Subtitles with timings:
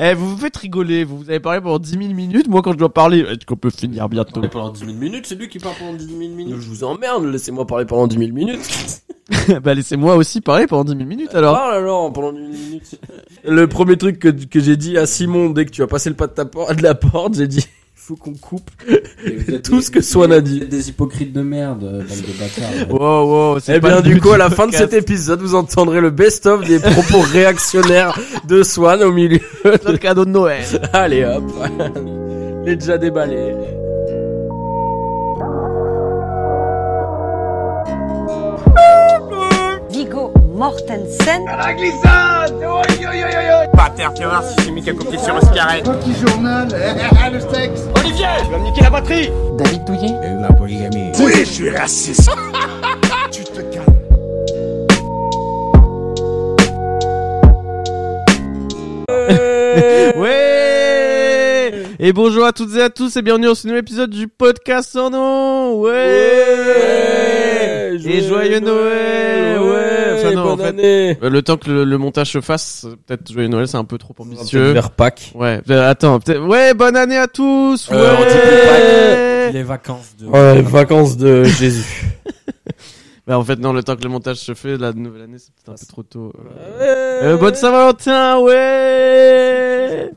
[0.00, 2.70] Eh, vous vous faites rigoler, vous, vous avez parlé pendant 10 000 minutes, moi quand
[2.72, 5.48] je dois parler, est-ce qu'on peut finir bientôt Parler pendant 10 000 minutes, c'est lui
[5.48, 6.54] qui parle pendant 10 000 minutes.
[6.60, 8.60] Je vous emmerde, laissez-moi parler pendant 10 000 minutes.
[9.62, 11.54] Bah laissez-moi aussi parler pendant 10 000 minutes alors.
[11.54, 13.00] Parle alors pendant 10 000 minutes.
[13.44, 16.16] Le premier truc que, que j'ai dit à Simon dès que tu as passé le
[16.16, 17.66] pas de, ta por- de la porte, j'ai dit
[18.08, 18.70] faut qu'on coupe
[19.62, 20.60] tout ce que Swan a dit.
[20.60, 22.90] Des hypocrites de merde, bande de bâtards.
[22.90, 25.54] Wow, wow, c'est Eh pas bien, du coup, à la fin de cet épisode, vous
[25.54, 29.40] entendrez le best-of des propos réactionnaires de Swan au milieu.
[29.62, 30.64] Notre cadeau de Noël.
[30.94, 31.52] Allez hop,
[32.64, 33.52] il est déjà déballé.
[40.58, 41.72] Mortensen, Pas
[43.96, 45.84] terre, tu vas voir si c'est mis qu'à copier sur un cigarette.
[45.84, 46.66] Petit journal,
[47.32, 47.82] le sexe.
[47.96, 49.30] Olivier, tu vas me niquer la batterie.
[49.56, 50.14] David Douillet.
[51.20, 52.28] Oui, je suis raciste.
[53.30, 53.84] tu te calmes.
[60.16, 61.72] Ouais.
[62.00, 64.90] Et bonjour à toutes et à tous et bienvenue dans ce nouvel épisode du podcast
[64.90, 65.80] sans nom.
[65.80, 65.92] Ouais,
[68.04, 69.37] Et joyeux Noël
[70.36, 71.18] En bonne fait, année.
[71.22, 73.96] euh, le temps que le, le montage se fasse, peut-être joyeux Noël c'est un peu
[73.98, 74.72] trop ambitieux.
[74.72, 75.32] Vers Pâques.
[75.34, 76.42] Ouais, euh, attends, peut-être...
[76.44, 80.26] Ouais, bonne année à tous Ouais, Euh, on dit Ouais Les vacances de...
[80.26, 82.04] Ouais, vacances de Jésus.
[83.26, 85.52] Bah en fait non, le temps que le montage se fait, la nouvelle année c'est
[85.52, 86.32] peut-être un peu trop tôt.
[86.80, 90.10] Euh, bonne Saint-Valentin, ouais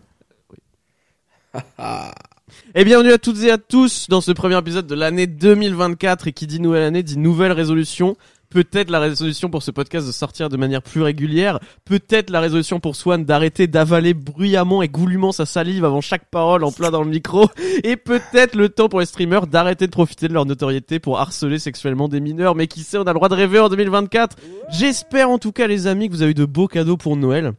[2.73, 6.31] Et bienvenue à toutes et à tous dans ce premier épisode de l'année 2024 et
[6.31, 8.15] qui dit nouvelle année dit nouvelle résolution.
[8.51, 11.59] Peut-être la résolution pour ce podcast de sortir de manière plus régulière.
[11.85, 16.65] Peut-être la résolution pour Swan d'arrêter d'avaler bruyamment et goulûment sa salive avant chaque parole
[16.65, 17.47] en plein dans le micro.
[17.85, 21.59] Et peut-être le temps pour les streamers d'arrêter de profiter de leur notoriété pour harceler
[21.59, 22.55] sexuellement des mineurs.
[22.55, 24.35] Mais qui sait, on a le droit de rêver en 2024.
[24.69, 27.53] J'espère en tout cas les amis que vous avez eu de beaux cadeaux pour Noël.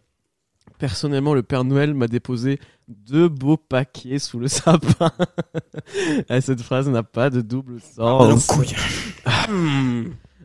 [0.79, 5.11] Personnellement, le Père Noël m'a déposé deux beaux paquets sous le sapin.
[6.29, 8.49] Eh, Cette phrase n'a pas de double sens.
[9.49, 10.05] Hmm.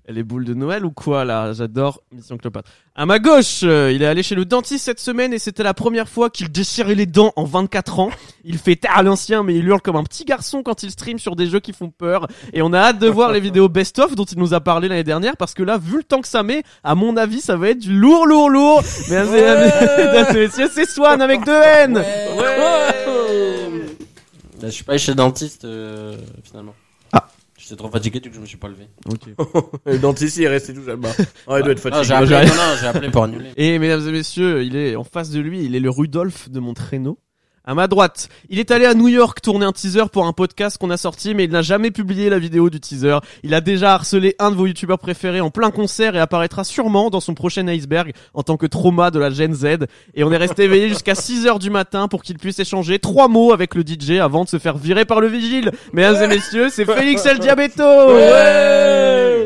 [0.09, 1.51] Elle est boule de Noël ou quoi là?
[1.51, 2.71] J'adore Mission Cléopâtre.
[2.95, 5.73] À ma gauche, euh, il est allé chez le dentiste cette semaine et c'était la
[5.73, 8.09] première fois qu'il déchirait les dents en 24 ans.
[8.45, 11.19] Il fait tard à l'ancien mais il hurle comme un petit garçon quand il stream
[11.19, 12.27] sur des jeux qui font peur.
[12.53, 15.03] Et on a hâte de voir les vidéos best-of dont il nous a parlé l'année
[15.03, 17.71] dernière parce que là, vu le temps que ça met, à mon avis, ça va
[17.71, 18.83] être du lourd, lourd, lourd.
[19.09, 21.95] Mesdames et messieurs, c'est Swan avec deux N.
[21.95, 22.03] Là,
[24.63, 26.15] je suis pas allé chez le dentiste, euh,
[26.45, 26.73] finalement.
[27.67, 28.87] J'étais trop fatigué, du coup, je me suis pas levé.
[29.85, 31.09] Le dentiste, il est resté tout là-bas.
[31.47, 32.35] Ah, il doit être Ah, j'ai fatigué.
[32.35, 33.49] appelé, non, non, j'ai appelé pour annuler.
[33.57, 36.61] Et mesdames et messieurs, il est en face de lui, il est le Rudolph de
[36.61, 37.19] mon traîneau.
[37.69, 40.77] À ma droite, il est allé à New York tourner un teaser pour un podcast
[40.77, 43.17] qu'on a sorti, mais il n'a jamais publié la vidéo du teaser.
[43.43, 47.09] Il a déjà harcelé un de vos youtubeurs préférés en plein concert et apparaîtra sûrement
[47.09, 49.65] dans son prochain iceberg en tant que trauma de la Gen Z.
[50.15, 53.27] Et on est resté éveillé jusqu'à 6 heures du matin pour qu'il puisse échanger trois
[53.27, 55.73] mots avec le DJ avant de se faire virer par le vigile.
[55.91, 59.45] Mesdames et messieurs, c'est Félix El Diabeto Ouais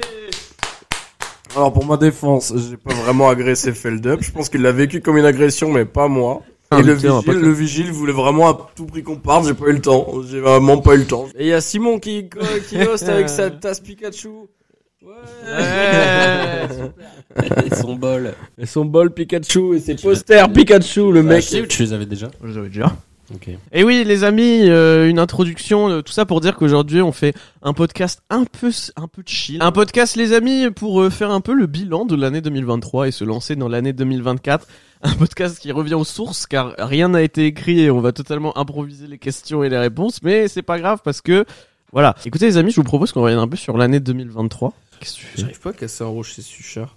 [1.56, 4.22] Alors pour ma défense, j'ai pas vraiment agressé Feldup.
[4.22, 6.44] Je pense qu'il l'a vécu comme une agression, mais pas moi.
[6.80, 9.46] Et le vigile, pas- le vigile voulait vraiment à tout prix qu'on parte.
[9.48, 10.08] J'ai pas eu le temps.
[10.30, 11.28] J'ai vraiment pas eu le temps.
[11.38, 12.30] Et il y a Simon qui
[12.70, 14.30] qui hoste avec sa tasse Pikachu.
[15.04, 15.14] Ouais.
[17.66, 18.34] Et son bol.
[18.58, 21.42] Et son bol Pikachu et ses posters Pikachu, le Mec, mec.
[21.44, 22.92] tu sais où tu les avais déjà Je l'avais déjà.
[23.72, 27.34] Et oui, les amis, euh, une introduction, euh, tout ça pour dire qu'aujourd'hui on fait
[27.62, 29.62] un podcast un peu un peu chill.
[29.62, 33.12] Un podcast, les amis, pour euh, faire un peu le bilan de l'année 2023 et
[33.12, 34.68] se lancer dans l'année 2024.
[35.03, 38.56] Un podcast qui revient aux sources car rien n'a été écrit et on va totalement
[38.56, 41.44] improviser les questions et les réponses, mais c'est pas grave parce que
[41.91, 42.16] voilà.
[42.24, 44.74] Écoutez les amis, je vous propose qu'on revienne un peu sur l'année 2023.
[45.00, 45.41] Qu'est-ce que tu fais?
[45.41, 46.96] J'arrive pas à casser un rouge, c'est suchard.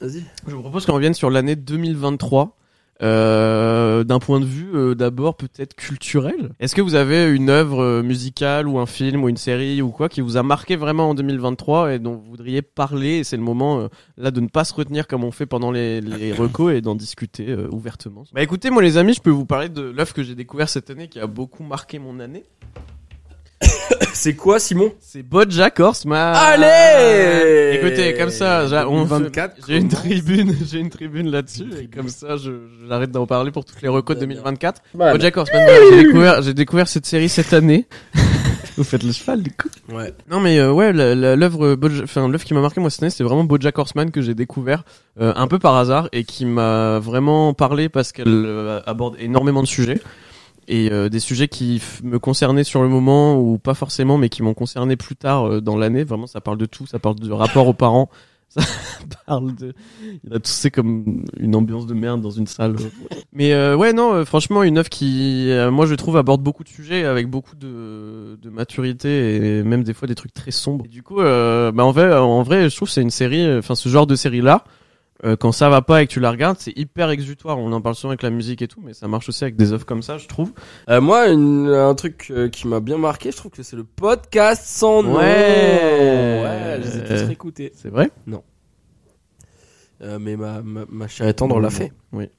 [0.00, 0.24] Vas-y.
[0.46, 2.56] Je vous propose qu'on revienne sur l'année 2023.
[3.02, 6.52] Euh, d'un point de vue euh, d'abord peut-être culturel.
[6.60, 9.90] Est-ce que vous avez une œuvre euh, musicale ou un film ou une série ou
[9.90, 13.36] quoi qui vous a marqué vraiment en 2023 et dont vous voudriez parler et c'est
[13.36, 16.32] le moment euh, là de ne pas se retenir comme on fait pendant les, les
[16.34, 18.24] recos et d'en discuter euh, ouvertement.
[18.32, 20.88] Bah écoutez moi les amis je peux vous parler de l'œuvre que j'ai découvert cette
[20.88, 22.44] année qui a beaucoup marqué mon année.
[24.12, 24.92] C'est quoi, Simon?
[25.00, 26.34] C'est BoJack Horseman.
[26.36, 31.66] Allez Écoutez, comme ça, j'a- on 2024, fait- j'ai une tribune, j'ai une tribune là-dessus,
[31.80, 32.50] et comme ça, je,
[32.88, 34.82] j'arrête d'en parler pour toutes les recos de 2024.
[34.94, 35.12] Voilà.
[35.12, 37.86] BoJack Horseman, voilà, j'ai découvert, j'ai découvert cette série cette année.
[38.76, 39.68] Vous faites le cheval, du coup.
[39.90, 40.12] Ouais.
[40.30, 43.02] Non, mais euh, ouais, la- la- l'œuvre, Boja- enfin l'œuvre qui m'a marqué moi cette
[43.02, 44.82] année, c'était vraiment BoJack Horseman que j'ai découvert
[45.18, 49.62] euh, un peu par hasard et qui m'a vraiment parlé parce qu'elle euh, aborde énormément
[49.62, 49.98] de sujets
[50.68, 54.42] et euh, des sujets qui me concernaient sur le moment ou pas forcément mais qui
[54.42, 57.32] m'ont concerné plus tard euh, dans l'année vraiment ça parle de tout ça parle de
[57.32, 58.10] rapport aux parents
[58.48, 58.62] Ça
[59.26, 59.74] parle de.
[60.24, 62.76] Il a toussé comme une ambiance de merde dans une salle.
[63.32, 66.64] Mais euh, ouais, non, euh, franchement, une œuvre qui, euh, moi, je trouve, aborde beaucoup
[66.64, 70.86] de sujets avec beaucoup de, de maturité et même des fois des trucs très sombres.
[70.86, 73.74] Du coup, euh, bah, en vrai, en vrai, je trouve que c'est une série, enfin,
[73.74, 74.64] ce genre de série là.
[75.38, 77.58] Quand ça va pas et que tu la regardes, c'est hyper exutoire.
[77.58, 79.72] On en parle souvent avec la musique et tout, mais ça marche aussi avec des
[79.72, 80.52] œuvres comme ça, je trouve.
[80.90, 83.84] Euh, moi, une- un truc euh, qui m'a bien marqué, je trouve que c'est le
[83.84, 85.16] podcast sans nom.
[85.16, 85.22] Ouais.
[85.24, 87.72] Ouais, je les ai tous Euh, réécoutés.
[87.74, 88.10] C'est vrai?
[90.02, 91.92] Euh, mais ma, ma, ma chère et tendre l'a fait.
[92.12, 92.24] Oui.
[92.24, 92.30] Et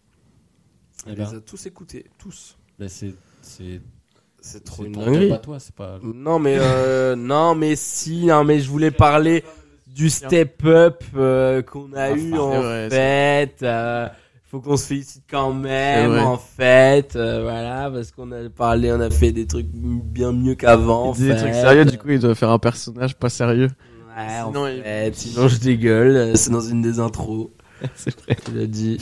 [1.08, 2.58] Elle ben, les a tous écoutés, tous.
[2.78, 3.82] ben, c'est c'est
[4.42, 5.30] C'est trop c'est une dinguerie.
[5.30, 6.00] pas toi, c'est pas.
[6.04, 9.44] Non mais euh, non mais si, non mais je voulais parler
[9.98, 13.56] du step up euh, qu'on a Ah, eu en vrai, fait.
[13.64, 14.08] euh,
[14.50, 19.00] faut qu'on se félicite quand même en fait, euh, voilà parce qu'on a parlé, on
[19.02, 21.12] a fait des trucs bien mieux qu'avant.
[21.14, 21.36] des fait.
[21.36, 23.70] trucs sérieux, du coup, il doit faire un personnage pas sérieux.
[24.18, 26.16] Ouais, en Sinon, il- sinon je dégueule.
[26.16, 27.50] euh, C'est dans une des intros.
[27.96, 28.36] c'est vrai.
[28.46, 28.98] Tu l'as dit.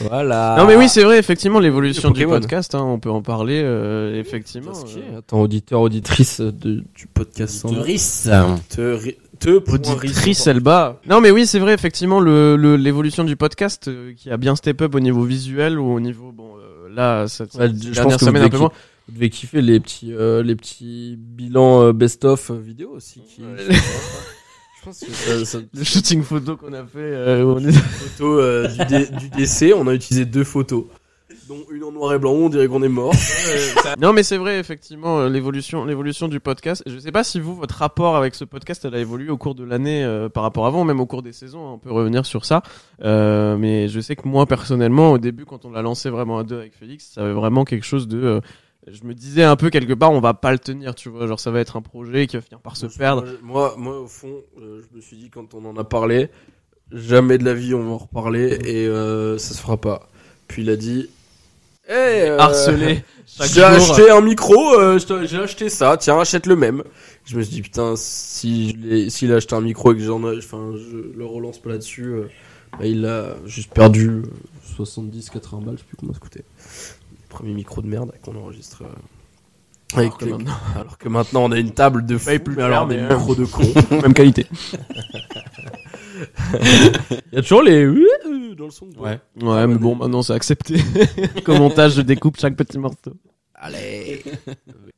[0.00, 0.56] voilà.
[0.58, 4.18] Non mais oui, c'est vrai, effectivement, l'évolution du podcast, hein, on peut en parler, euh,
[4.18, 4.72] effectivement.
[4.72, 5.18] Euh.
[5.18, 7.54] Attends, auditeur, auditrice de, du podcast.
[7.54, 7.68] sans.
[7.68, 8.28] Auditrice.
[8.70, 8.98] Te,
[9.46, 10.46] Auditrice risque.
[10.46, 11.00] Elba.
[11.08, 14.56] Non mais oui, c'est vrai, effectivement, le le- l'évolution du podcast euh, qui a bien
[14.56, 17.90] step up au niveau visuel ou au niveau bon euh, là cette, Ouais, cette je
[17.90, 18.72] dernière pense que vous semaine un devez peu moins.
[19.08, 23.20] Vous devez kiffer les petits, euh, les petits bilans euh, best-of vidéo aussi.
[23.20, 27.72] Qui, je pense que ça, ça, Le shooting photo qu'on a fait, euh, on est...
[27.72, 30.84] photo euh, du, dé- du décès, on a utilisé deux photos,
[31.48, 33.14] dont une en noir et blanc, on dirait qu'on est mort.
[33.98, 36.82] non mais c'est vrai, effectivement, euh, l'évolution l'évolution du podcast.
[36.86, 39.54] Je sais pas si vous votre rapport avec ce podcast, elle a évolué au cours
[39.54, 41.66] de l'année euh, par rapport à avant, même au cours des saisons.
[41.66, 42.62] hein, on peut revenir sur ça.
[43.02, 46.44] Euh, mais je sais que moi personnellement, au début, quand on l'a lancé vraiment à
[46.44, 48.40] deux avec Félix, ça avait vraiment quelque chose de euh,
[48.86, 51.40] je me disais un peu quelque part, on va pas le tenir, tu vois, genre
[51.40, 53.26] ça va être un projet qui va finir par se perdre.
[53.42, 56.28] Moi, moi, au fond, euh, je me suis dit quand on en a parlé,
[56.92, 60.08] jamais de la vie on va en reparler et euh, ça se fera pas.
[60.48, 61.08] Puis il a dit,
[61.88, 66.84] hey, euh, Harcelé J'ai acheté un micro, euh, j'ai acheté ça, tiens, achète le même.
[67.24, 70.02] Je me suis dit, putain, si je l'ai- s'il a acheté un micro et que
[70.02, 72.28] j'en ai, enfin, je le relance pas là-dessus, euh,
[72.78, 74.22] bah, il a juste perdu euh,
[74.76, 76.44] 70, 80 balles, je sais plus combien ça coûtait.
[77.28, 78.82] Premier micro de merde qu'on enregistre.
[79.96, 82.86] Alors que maintenant- alors que maintenant on a une table de fou, plus mais alors
[82.86, 83.62] des micros de con.
[84.02, 84.46] même qualité.
[87.32, 87.84] Il y a toujours les
[88.56, 88.88] dans le son.
[88.98, 89.18] Ouais.
[89.42, 90.76] Ouais, mais bon, maintenant c'est accepté.
[91.48, 93.14] Montage, je découpe chaque petit morceau.
[93.54, 94.22] Allez.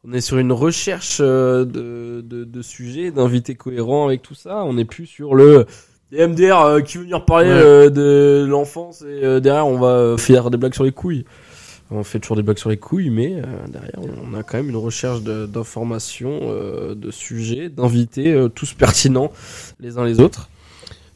[0.06, 4.64] on est sur une recherche euh, de, de, de sujets, d'invités cohérents avec tout ça.
[4.64, 5.66] On n'est plus sur le
[6.12, 7.54] MDR euh, qui veut venir parler Ouais.
[7.54, 11.25] euh, de l'enfance et euh, derrière on va faire des blagues sur les couilles.
[11.90, 14.70] On fait toujours des blagues sur les couilles, mais euh, derrière on a quand même
[14.70, 19.32] une recherche d'informations, euh, de sujets, d'invités, euh, tous pertinents
[19.78, 20.48] les uns les autres.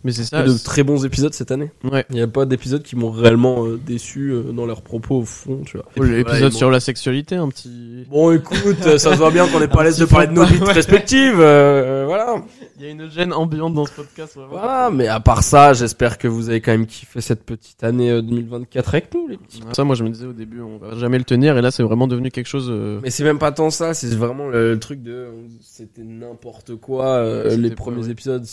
[0.03, 0.43] Mais c'est ça.
[0.43, 1.71] de très bons épisodes cette année.
[1.85, 2.07] Ouais.
[2.11, 5.25] Il n'y a pas d'épisodes qui m'ont réellement euh, déçu euh, dans leurs propos au
[5.25, 5.87] fond, tu vois.
[6.07, 8.07] L'épisode voilà, sur la sexualité, un petit.
[8.11, 10.33] Bon, écoute, euh, ça se voit bien qu'on n'est pas à l'aise de parler de
[10.33, 10.73] nos vies ouais.
[10.73, 11.39] respectives.
[11.39, 12.43] euh, voilà.
[12.79, 14.37] Il y a une gêne ambiante dans ce podcast.
[14.37, 14.53] Vraiment.
[14.53, 18.11] Voilà, mais à part ça, j'espère que vous avez quand même kiffé cette petite année
[18.11, 19.61] euh, 2024 avec nous, les petits.
[19.75, 21.83] Ça, moi, je me disais au début, on va jamais le tenir, et là, c'est
[21.83, 22.69] vraiment devenu quelque chose.
[22.71, 25.27] euh, Mais c'est même pas tant ça, c'est vraiment le, le truc de
[25.61, 27.05] c'était n'importe quoi.
[27.17, 28.11] euh, les premiers ouais.
[28.13, 28.47] épisodes,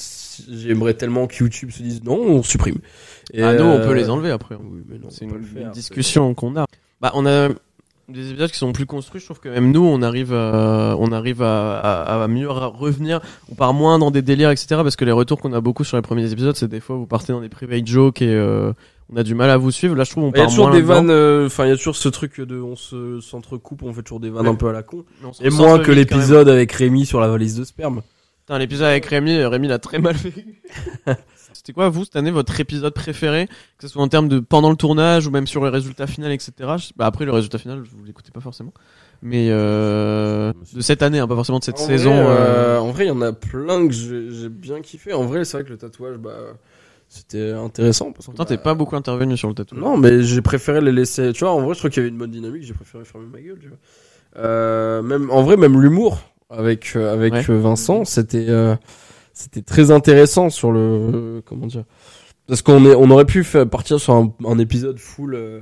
[0.52, 2.78] j'aimerais tellement que YouTube se dise non, on supprime.
[3.34, 4.56] Et, Ah, nous, on euh, peut les enlever après.
[4.56, 6.66] Oui, mais non, C'est on une, faire, discussion qu'on a.
[7.02, 7.50] Bah, on a
[8.10, 9.20] des épisodes qui sont plus construits.
[9.20, 13.20] Je trouve que même nous, on arrive, à, on arrive à, à, à mieux revenir.
[13.52, 14.68] On part moins dans des délires, etc.
[14.84, 17.06] Parce que les retours qu'on a beaucoup sur les premiers épisodes, c'est des fois vous
[17.06, 18.72] partez dans des private jokes et euh,
[19.14, 19.94] on a du mal à vous suivre.
[19.96, 21.74] Là, je trouve on Il y a part toujours des vannes, euh, enfin il y
[21.74, 24.52] a toujours ce truc de on se s'entrecoupe, on fait toujours des vannes Ouais.
[24.54, 25.04] un peu à la con.
[25.42, 28.02] Et moins que l'épisode avec Rémi sur la valise de sperme.
[28.48, 30.62] Putain, l'épisode avec Rémi, euh, Rémi l'a très mal vécu.
[31.54, 34.70] C'était quoi, vous, cette année, votre épisode préféré Que ce soit en termes de pendant
[34.70, 36.54] le tournage ou même sur le résultat final, etc.
[36.78, 38.72] Je- Bah, après, le résultat final, je vous l'écoutez pas forcément.
[39.22, 42.12] Mais euh, de cette année, hein, pas forcément de cette En saison.
[42.12, 45.12] vrai, euh, euh, en vrai, il y en a plein que j'ai j'ai bien kiffé.
[45.12, 46.38] En vrai, c'est vrai que le tatouage, bah,
[47.10, 48.14] c'était intéressant.
[48.14, 49.82] Parce que, Pourtant, t'es bah, pas beaucoup intervenu sur le tatouage.
[49.82, 51.34] Non, mais j'ai préféré les laisser.
[51.34, 52.64] Tu vois, en vrai, je trouve qu'il y avait une bonne dynamique.
[52.64, 53.60] J'ai préféré fermer ma gueule.
[53.60, 53.78] Tu vois.
[54.38, 57.44] Euh, même, en vrai, même l'humour avec euh, avec Ouais.
[57.50, 58.76] euh, Vincent, c'était euh,
[59.34, 61.84] c'était très intéressant sur le euh, comment dire.
[62.48, 65.36] Parce qu'on est, on aurait pu faire partir sur un, un épisode full.
[65.36, 65.60] euh,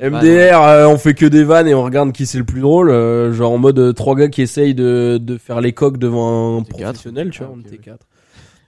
[0.00, 2.88] MDR, euh, on fait que des vannes et on regarde qui c'est le plus drôle,
[2.90, 6.56] euh, genre en mode euh, trois gars qui essayent de, de faire les coques devant
[6.60, 6.78] un quatre.
[6.78, 7.78] professionnel, tu vois, Ah, on était oui.
[7.84, 8.06] quatre.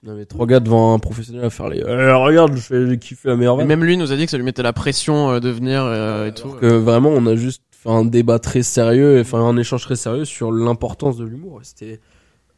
[0.03, 1.81] Non mais trois gars devant un professionnel à faire les.
[1.81, 3.65] Euh, regarde, je fais j'ai kiffé la meilleure vanne.
[3.67, 6.27] même lui nous a dit que ça lui mettait la pression euh, de venir euh,
[6.27, 6.49] et tout.
[6.49, 10.25] Que vraiment, on a juste un débat très sérieux, et enfin un échange très sérieux
[10.25, 11.59] sur l'importance de l'humour.
[11.63, 11.99] C'était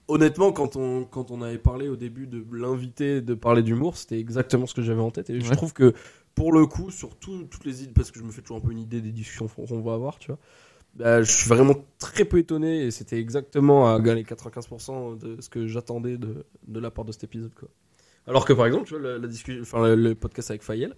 [0.07, 4.19] honnêtement, quand on, quand on avait parlé au début de l'invité de parler d'humour, c'était
[4.19, 5.29] exactement ce que j'avais en tête.
[5.29, 5.93] Et je trouve que
[6.35, 8.61] pour le coup, sur tout- toutes les idées, parce que je me fais toujours un
[8.61, 10.39] peu une idée des discussions qu'on va avoir, tu vois.
[10.95, 15.49] bah, je suis vraiment très peu étonné et c'était exactement à gagner 95% de ce
[15.49, 17.53] que j'attendais de, de la part de cet épisode.
[17.53, 17.69] Quoi.
[18.27, 20.95] Alors que par exemple, tu vois, la, la discussion, enfin, le, le podcast avec Fayel,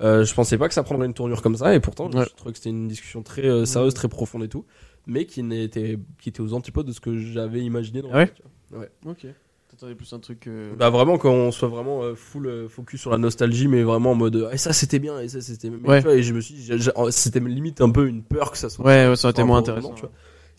[0.00, 2.24] euh, je pensais pas que ça prendrait une tournure comme ça et pourtant Ouais.
[2.28, 4.64] je trouvais que c'était une discussion très euh, sérieuse, très profonde et tout,
[5.06, 8.02] mais qui, n'était, qui était aux antipodes de ce que j'avais imaginé.
[8.02, 8.32] Dans Ah ouais
[8.72, 8.86] le- vois.
[9.06, 9.26] Ok.
[9.70, 10.46] T'attendais plus un truc.
[10.48, 14.10] euh, Bah vraiment qu'on soit vraiment euh, full euh, focus sur la nostalgie mais vraiment
[14.12, 15.98] en mode et ça c'était bien et ça c'était mais Ouais.
[16.00, 18.68] tu vois, et je me suis j'ai- c'était limite un peu une peur que ça
[18.68, 19.88] soit Ouais, ouais, ça aurait été moins intéressant.
[19.88, 20.12] moment, tu vois.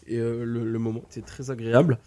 [0.07, 1.99] et euh, le, le moment était très agréable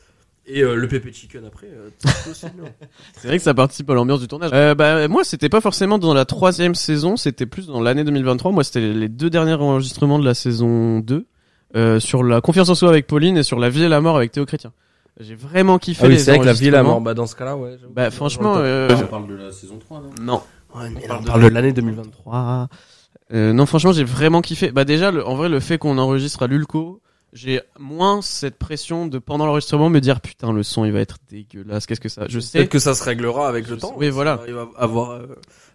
[0.46, 2.70] et euh, le pépé chicken après euh, tout aussi bien.
[3.16, 4.50] C'est vrai que ça participe à l'ambiance du tournage.
[4.54, 8.52] Euh, bah, moi, c'était pas forcément dans la troisième saison, c'était plus dans l'année 2023.
[8.52, 11.26] Moi, c'était les deux derniers enregistrements de la saison 2,
[11.74, 14.16] euh, sur la confiance en soi avec Pauline et sur la vie et la mort
[14.16, 14.72] avec Théo Chrétien.
[15.18, 17.14] J'ai vraiment kiffé ah oui les c'est vrai que la vie et la mort bah
[17.14, 20.10] dans ce cas là ouais Bah, franchement, euh, On parle de la saison 3, non?
[20.20, 20.42] Non.
[20.78, 22.68] Ouais, mais on parle on de- parle de l'année 2023 3.
[23.32, 24.70] Euh, non, franchement, j'ai vraiment kiffé.
[24.70, 27.00] Bah, déjà, le, en vrai, le fait qu'on enregistre à l'Ulco,
[27.36, 31.18] j'ai moins cette pression de pendant l'enregistrement me dire putain, le son il va être
[31.30, 31.86] dégueulasse.
[31.86, 32.58] Qu'est-ce que ça Je sais.
[32.58, 34.40] peut-être que ça se réglera avec le temps oui, voilà.
[34.48, 35.26] il va avoir euh,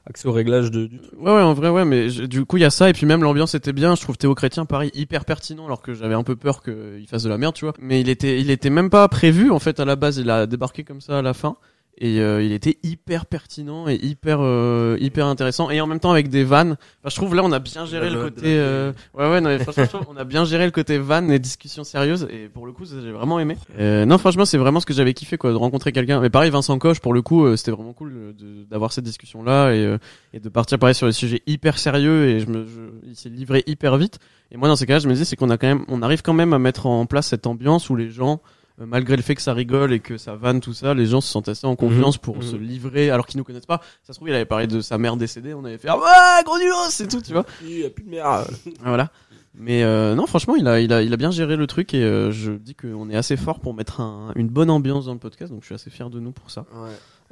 [0.06, 2.58] accès au réglage de, du truc Ouais, ouais, en vrai, ouais, mais je- du coup,
[2.58, 3.96] il y a ça, et puis même l'ambiance était bien.
[3.96, 7.24] Je trouve Théo Chrétien, pareil, hyper pertinent, alors que j'avais un peu peur qu'il fasse
[7.24, 7.74] de la merde, tu vois.
[7.80, 10.48] Mais il était, il était même pas prévu, en fait, à la base, il a
[10.48, 11.56] débarqué comme ça à la fin.
[11.98, 16.10] Et euh, il était hyper pertinent et hyper euh, hyper intéressant et en même temps
[16.12, 16.72] avec des vannes.
[17.00, 19.60] Enfin, je trouve là on a bien géré le côté euh, ouais ouais non mais
[19.60, 22.66] franchement je trouve on a bien géré le côté vannes et discussions sérieuses et pour
[22.66, 23.56] le coup j'ai vraiment aimé.
[23.78, 26.20] Euh, non franchement c'est vraiment ce que j'avais kiffé quoi de rencontrer quelqu'un.
[26.22, 29.04] Mais pareil Vincent Coche pour le coup euh, c'était vraiment cool euh, de- d'avoir cette
[29.06, 29.98] discussion là et euh,
[30.34, 32.80] et de partir pareil sur des sujets hyper sérieux et je me je,
[33.10, 34.18] il s'est livré hyper vite
[34.52, 36.24] et moi dans ces cas-là je me dis c'est qu'on a quand même on arrive
[36.24, 38.42] quand même à mettre en place cette ambiance où les gens
[38.86, 41.30] malgré le fait que ça rigole et que ça vanne tout ça les gens se
[41.30, 42.42] sentent assez en confiance pour Mhm.
[42.44, 43.82] se livrer alors qu'ils nous connaissent pas.
[44.04, 46.44] Ça se trouve il avait parlé de sa mère décédée on avait fait ah ouais
[46.46, 47.46] gros nulos c'est tout tu vois.
[47.64, 48.48] Il y a plus de merde
[48.84, 49.10] voilà.
[49.54, 52.04] Mais euh, non franchement il a il a il a bien géré le truc et
[52.04, 55.20] euh, je dis qu'on est assez fort pour mettre un- une bonne ambiance dans le
[55.20, 56.66] podcast donc je suis assez fier de nous pour ça.
[56.74, 56.90] Ouais.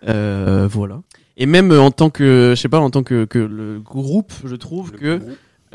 [0.09, 1.01] euh, voilà.
[1.37, 4.33] Et même euh, en tant que, je sais pas, en tant que, que le groupe,
[4.43, 5.21] je trouve que,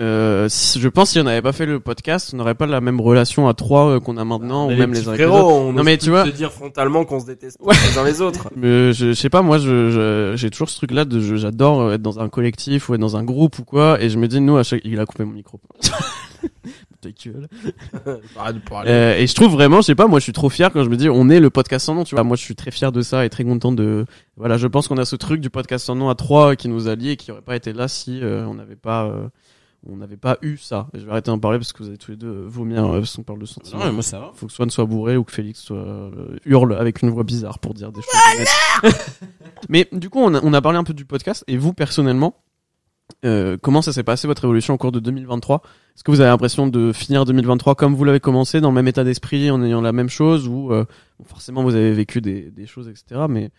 [0.00, 2.80] euh, si- je pense si on n'avait pas fait le podcast, on n'aurait pas la
[2.80, 5.26] même relation à trois euh, qu'on a maintenant, Mais ou même les uns avec les
[5.26, 5.44] autres.
[5.44, 7.74] on Non, mais tu vois- se dire frontalement qu'on se déteste Ouais.
[7.92, 10.76] les uns les autres Mais je, je sais pas, moi, je, je- j'ai toujours ce
[10.78, 13.64] truc-là de, je- j'adore euh, être dans un collectif ou être dans un groupe ou
[13.64, 15.60] quoi, et je me dis, nous, à chaque, il a coupé mon micro.
[18.86, 20.88] Euh, et je trouve vraiment, je sais pas, moi je suis trop fier quand je
[20.88, 22.24] me dis on est le podcast sans nom, tu vois.
[22.24, 24.06] Moi je suis très fier de ça et très content de.
[24.36, 26.88] Voilà, je pense qu'on a ce truc du podcast sans nom à trois qui nous
[26.88, 29.04] allie et qui aurait pas été là si euh, on n'avait pas.
[29.04, 29.28] euh,
[29.91, 30.88] on n'avait pas eu ça.
[30.95, 32.85] Et je vais arrêter d'en parler parce que vous avez tous les deux euh, vomir
[32.85, 33.81] euh, parce qu'on parle de sentiments.
[33.81, 34.33] Non, mais moi ça va.
[34.35, 37.59] Faut que Swan soit bourré ou que Félix soit euh, hurle avec une voix bizarre
[37.59, 38.93] pour dire des choses.
[39.69, 42.37] Mais du coup, on a, on a parlé un peu du podcast et vous personnellement,
[43.25, 45.62] euh, comment ça s'est passé votre évolution au cours de 2023
[45.95, 48.88] Est-ce que vous avez l'impression de finir 2023 comme vous l'avez commencé, dans le même
[48.88, 50.85] état d'esprit, en ayant la même chose ou euh,
[51.19, 53.23] bon, forcément vous avez vécu des, des choses, etc.
[53.29, 53.50] Mais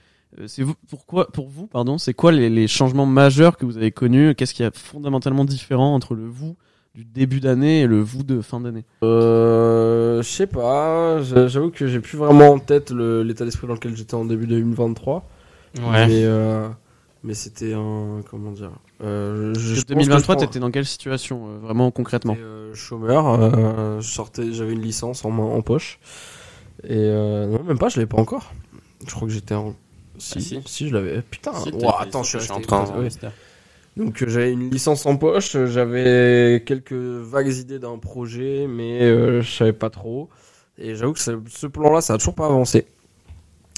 [0.48, 3.92] c'est vous, pourquoi, pour vous, pardon, c'est quoi les, les changements majeurs que vous avez
[3.92, 4.36] connus?
[4.36, 6.56] Qu'est-ce qui est fondamentalement différent entre le vous
[6.94, 8.86] du début d'année et le vous de fin d'année?
[9.04, 13.74] Euh, je sais pas, j'a- j'avoue que j'ai plus vraiment en tête l'état d'esprit dans
[13.74, 15.28] lequel j'étais en début 2023.
[15.78, 16.08] Ouais.
[16.08, 16.68] Mais, euh,
[17.24, 18.22] mais c'était un.
[18.30, 18.72] Comment dire
[19.04, 21.92] euh, je, je Parce pense que 2023, que je t'étais dans quelle situation, euh, vraiment
[21.92, 22.34] concrètement?
[22.34, 26.00] J'étais, euh, chômeur, euh, je sortais, j'avais une licence en main, en poche.
[26.84, 28.54] Et euh, non, même pas, je l'avais pas encore.
[29.06, 29.76] Je crois que j'étais en.
[30.18, 30.62] Si, Ah, si.
[30.66, 30.90] si.
[30.90, 31.22] je l'avais.
[31.22, 32.86] Putain, Si, attends, je suis en train.
[33.00, 33.10] ouais.
[33.98, 39.42] Donc euh, j'avais une licence en poche, j'avais quelques vagues idées d'un projet, mais euh,
[39.42, 40.30] je savais pas trop.
[40.78, 42.86] Et j'avoue que ce, ce plan-là, ça a toujours pas avancé.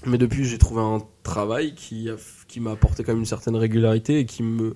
[0.08, 2.15] Mais depuis, j'ai trouvé un travail qui a,
[2.48, 4.75] qui m'a apporté quand même une certaine régularité et qui me,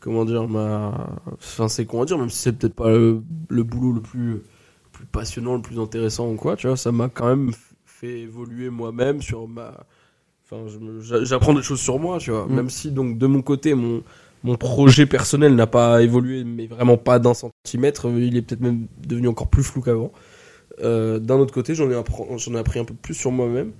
[0.00, 3.92] comment dire, m'a, enfin c'est comment dire, même si c'est peut-être pas le, le boulot
[3.92, 4.42] le plus,
[4.92, 7.52] plus passionnant, le plus intéressant ou quoi, tu vois, ça m'a quand même
[7.86, 9.86] fait évoluer moi-même sur ma,
[10.52, 12.54] enfin j'apprends des choses sur moi, tu vois, Mm.
[12.54, 14.02] même si donc de mon côté mon
[14.44, 18.08] mon projet personnel n'a pas évolué, mais vraiment pas d'un centimètre.
[18.10, 20.10] Il est peut-être même devenu encore plus flou qu'avant.
[20.82, 22.02] Euh, d'un autre côté, j'en ai,
[22.38, 23.70] j'en ai appris un peu plus sur moi-même.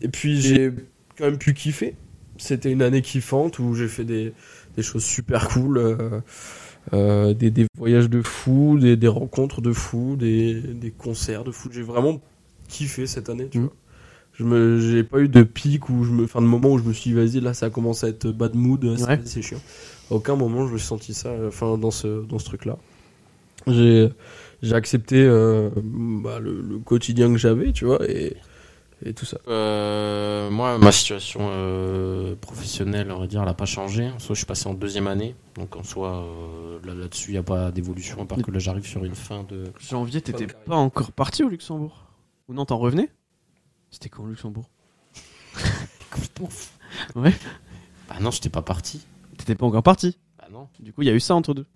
[0.00, 0.72] Et puis j'ai
[1.18, 1.96] quand même pu kiffer.
[2.38, 4.32] C'était une année kiffante où j'ai fait des,
[4.74, 6.20] des choses super cool, euh,
[6.94, 11.50] euh, des, des voyages de fou, des, des rencontres de fou, des, des concerts de
[11.50, 11.68] fou.
[11.70, 12.22] J'ai vraiment
[12.68, 13.64] kiffé cette année, tu Mhm.
[13.64, 13.74] vois.
[14.40, 16.84] Je me, j'ai pas eu de pic où je me, enfin de moment où je
[16.84, 19.20] me suis dit, vas-y, là, ça a commencé à être bad mood, c'est- Ouais.
[19.26, 19.60] c'est chiant.
[20.10, 22.78] À aucun moment je me suis senti ça, euh, enfin dans ce, dans ce truc-là.
[23.66, 24.08] J'ai,
[24.62, 28.34] j'ai accepté euh, bah, le, le quotidien que j'avais, tu vois, et,
[29.04, 29.36] et tout ça.
[29.46, 34.06] Euh, moi, ma situation euh, professionnelle, on va dire, elle n'a pas changé.
[34.08, 35.34] En soi, je suis passé en deuxième année.
[35.56, 38.22] Donc, en soi, euh, là- là-dessus, il n'y a pas d'évolution.
[38.22, 39.64] À part que là, j'arrive sur une fin de.
[39.78, 42.06] Janvier, t'étais pas encore parti au Luxembourg
[42.48, 43.10] Ou non, t'en revenais?
[43.90, 44.68] C'était quand au Luxembourg
[46.10, 46.68] Complètement fou.
[47.16, 47.34] Ouais.
[48.08, 49.06] Bah non, j'étais pas parti.
[49.38, 50.18] T'étais pas encore parti.
[50.38, 50.68] Bah non.
[50.78, 51.66] Du coup, il y a eu ça entre deux.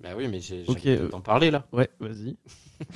[0.00, 1.08] Bah oui, mais j'ai Ok, euh.
[1.08, 1.66] t'en parler là.
[1.72, 2.36] Ouais, vas-y.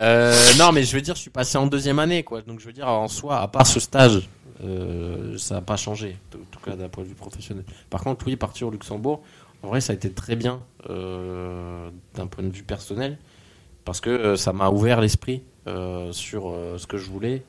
[0.00, 2.42] Euh, non, mais je veux dire, je suis passé en deuxième année, quoi.
[2.42, 4.28] Donc, je veux dire, en soi, à part ce stage,
[4.62, 7.64] euh, ça n'a pas changé, en tout cas d'un point de vue professionnel.
[7.90, 9.22] Par contre, oui, partir au Luxembourg,
[9.62, 13.18] en vrai, ça a été très bien euh, d'un point de vue personnel,
[13.88, 17.42] parce que euh, ça m'a ouvert l'esprit euh, sur euh, ce que je voulais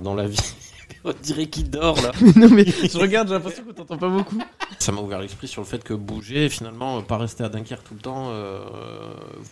[0.00, 0.38] dans la vie.
[1.04, 2.12] On dirait qu'il dort là.
[2.36, 4.38] non, mais je regarde, j'ai l'impression qu'on t'entend pas beaucoup.
[4.78, 7.94] Ça m'a ouvert l'esprit sur le fait que bouger, finalement, pas rester à Dunkerque tout
[7.94, 8.60] le temps, euh,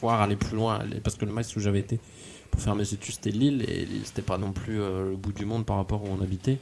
[0.01, 0.77] voire aller plus loin.
[0.79, 1.99] aller- Parce que le max où j'avais été
[2.53, 5.33] pour faire mes études, c'était Lille, et Lille, c'était pas non plus euh, le bout
[5.33, 6.59] du monde par rapport où on habitait.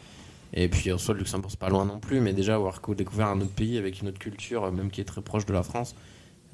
[0.55, 2.95] Et puis, en soi, le Luxembourg, c'est pas loin non plus, mais déjà, avoir co-
[2.95, 5.63] découvert un autre pays avec une autre culture, même qui est très proche de la
[5.63, 5.95] France,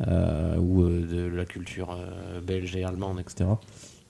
[0.00, 3.44] ou euh, de la culture euh, belge et allemande, etc.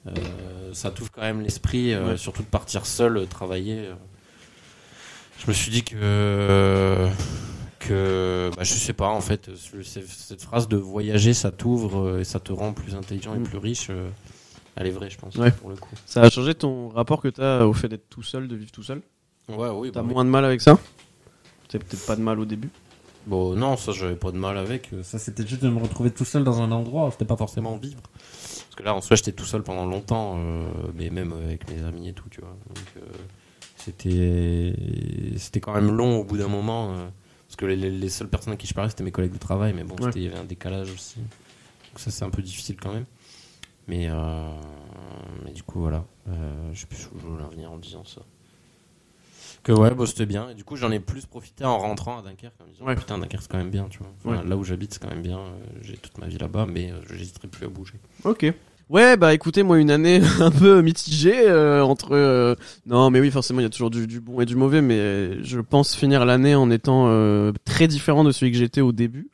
[0.07, 2.17] euh, ça t'ouvre quand même l'esprit, euh, Ouais.
[2.17, 3.79] surtout de partir seul, euh, travailler.
[3.89, 3.95] euh.
[5.39, 7.09] Je me suis dit que
[7.81, 12.25] que bah, je sais pas en fait cette phrase de voyager ça t'ouvre euh, et
[12.25, 13.43] ça te rend plus intelligent et Mm.
[13.43, 14.09] plus riche euh,
[14.77, 15.51] elle est vraie je pense Ouais.
[15.51, 18.49] pour le coup Ça a changé ton rapport que t'as au fait d'être tout seul,
[18.49, 19.03] de vivre tout seul?
[19.49, 20.15] Ouais oui, T'as bah oui.
[20.15, 20.79] moins de mal avec ça?
[21.69, 22.71] T'as peut-être pas de mal au début?
[23.27, 26.11] Bon non ça j'avais pas de mal avec euh, ça c'était juste de me retrouver
[26.11, 28.01] tout seul dans un endroit c'était pas forcément vivre.
[28.03, 31.83] Parce que là en soi j'étais tout seul pendant longtemps euh, mais même avec mes
[31.85, 32.57] amis et tout tu vois.
[32.69, 33.01] Donc euh,
[33.77, 34.75] c'était
[35.39, 37.09] c'était quand même long au bout d'un moment euh,
[37.47, 39.39] parce que les, les- les seules personnes à qui je parlais c'était mes collègues de
[39.39, 40.11] travail mais bon Ouais.
[40.17, 41.17] il y avait un décalage aussi.
[41.19, 43.05] Donc ça c'est un peu difficile quand même.
[43.87, 44.09] Mais
[45.45, 46.05] mais du coup voilà.
[46.73, 48.23] Je sais plus où je voulais en venir en disant ça
[49.65, 52.23] que ouais bah, c'était bien et du coup j'en ai plus profité en rentrant à
[52.23, 52.95] Dunkerque en me disant Ouais.
[52.95, 54.49] putain Dunkerque c'est quand même bien tu vois Enfin, Ouais.
[54.49, 55.51] là où j'habite c'est quand même bien euh,
[55.83, 57.95] j'ai toute ma vie là-bas mais euh, je n'hésiterai plus à bouger
[58.25, 58.53] Ok.
[58.91, 62.09] Ouais, bah écoutez, moi une année un peu mitigée euh, entre.
[62.13, 64.83] euh, Non, mais oui, forcément, il y a toujours du, du bon et du mauvais,
[64.83, 68.93] mais je pense finir l'année en étant euh, très différent de celui que j'étais au
[68.93, 69.31] début,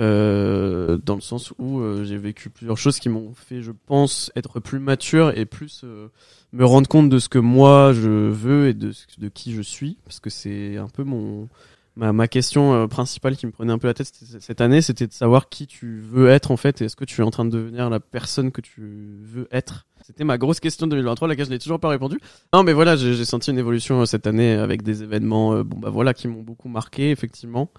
[0.00, 4.32] euh, dans le sens où euh, j'ai vécu plusieurs choses qui m'ont fait, je pense,
[4.34, 6.08] être plus mature et plus euh,
[6.52, 9.98] me rendre compte de ce que moi je veux et de, de qui je suis,
[10.04, 11.48] parce que c'est un peu mon
[11.96, 14.10] ma, question principale qui me prenait un peu la tête
[14.40, 17.20] cette- année, c'était de savoir qui tu veux être en fait, et est-ce que tu
[17.20, 19.86] es en train de devenir la personne que tu veux être?
[20.02, 22.18] C'était ma grosse question de 2023, à laquelle je n'ai toujours pas répondu.
[22.54, 26.14] Non, mais voilà, j'ai senti une évolution cette année avec des événements, bon bah voilà,
[26.14, 27.70] qui m'ont beaucoup marqué effectivement.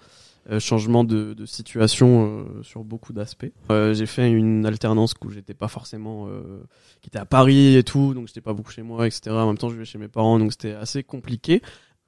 [0.50, 3.52] Euh, changement de, de situation euh, sur beaucoup d'aspects.
[3.70, 6.28] Euh, j'ai fait une alternance où j'étais pas forcément,
[7.00, 9.30] qui était à Paris et tout, donc j'étais pas beaucoup chez moi, etc.
[9.30, 11.62] En même temps, je vivais chez mes parents, donc c'était assez compliqué.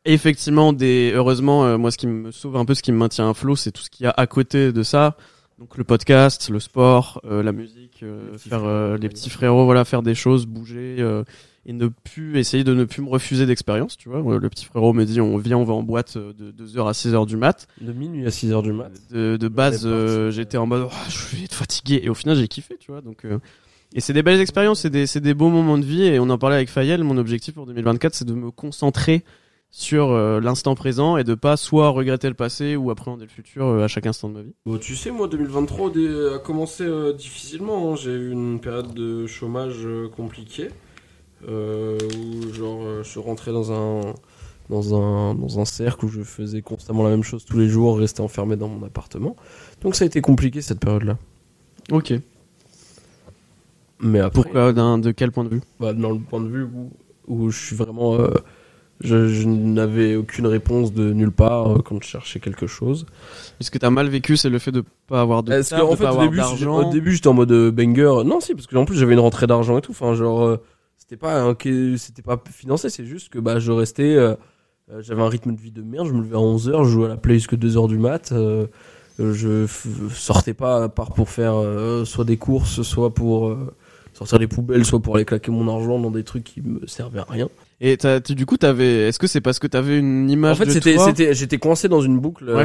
[0.05, 3.35] Effectivement, des heureusement, moi, ce qui me sauve un peu, ce qui me maintient à
[3.35, 5.17] flot, c'est tout ce qu'il y a à côté de ça.
[5.61, 10.17] Donc le podcast, le sport, la musique, Les faire les petits frérots, voilà, faire des
[10.17, 10.97] choses, bouger
[11.67, 13.97] et ne plus essayer de ne plus me refuser d'expérience.
[13.97, 16.33] Tu vois, Euh, le petit frérot me dit, on vient, on va en boîte euh,
[16.33, 17.67] de 2h à 6h du mat.
[17.81, 18.91] De minuit à 6h du mat.
[19.11, 22.37] De, de base, euh, j'étais en mode, Oh, je vais être fatigué, et au final,
[22.37, 23.01] j'ai kiffé, tu vois.
[23.01, 23.39] Donc euh,
[23.95, 26.29] et c'est des belles expériences, c'est des, c'est des beaux moments de vie, et on
[26.31, 27.05] en parlait avec Fayel.
[27.05, 29.23] Mon objectif pour 2024, c'est de me concentrer
[29.71, 33.67] sur euh, l'instant présent et de pas soit regretter le passé ou appréhender le futur
[33.67, 34.55] euh, à chaque instant de ma vie.
[34.67, 37.93] Bon, tu sais, moi, 2023 dé- a commencé euh, difficilement.
[37.93, 37.97] hein.
[37.97, 40.69] J'ai eu une période de chômage euh, compliquée.
[41.49, 44.15] Euh, où, genre, euh, je suis rentré dans un,
[44.71, 47.99] dans, un, dans un cercle où je faisais constamment la même chose tous les jours,
[47.99, 49.37] restais enfermé dans mon appartement.
[49.83, 51.19] Donc, ça a été compliqué cette période-là.
[51.93, 52.15] Ok.
[54.01, 55.61] Mais après, Pourquoi De quel point de vue?
[55.81, 56.91] bah, dans le point de vue où,
[57.29, 58.15] où je suis vraiment.
[58.17, 58.29] euh,
[59.01, 63.07] je je n'avais aucune réponse de nulle part euh, quand je cherchais quelque chose.
[63.61, 65.97] Ce que t'as mal vécu, c'est le fait de pas avoir de Est-ce taf, qu'en
[65.97, 66.23] fait, pas au
[66.93, 68.23] début, au j'étais en mode banger.
[68.25, 69.93] Non, si, parce que en plus, j'avais une rentrée d'argent et tout.
[69.93, 70.57] Enfin, genre, euh,
[71.07, 71.55] c'était pas,
[71.97, 74.15] c'était pas financé, c'est juste que bah, je restais.
[74.17, 74.35] euh,
[74.93, 76.07] euh, j'avais un rythme de vie de merde.
[76.09, 78.33] Je me levais à 11h, je jouais à la play jusqu'à 2h du mat.
[78.33, 78.67] euh,
[79.21, 79.67] euh, je
[80.13, 83.57] sortais pas à part pour faire euh, soit des courses, soit pour
[84.13, 87.21] sortir les poubelles, soit pour aller claquer mon argent dans des trucs qui me servaient
[87.21, 87.49] à rien.
[87.81, 89.09] Et tu- du coup, t'avais.
[89.09, 91.59] Est-ce que c'est parce que t'avais une image En fait, de c'était, toi c'était, j'étais
[91.59, 92.65] coincé dans une boucle Ouais.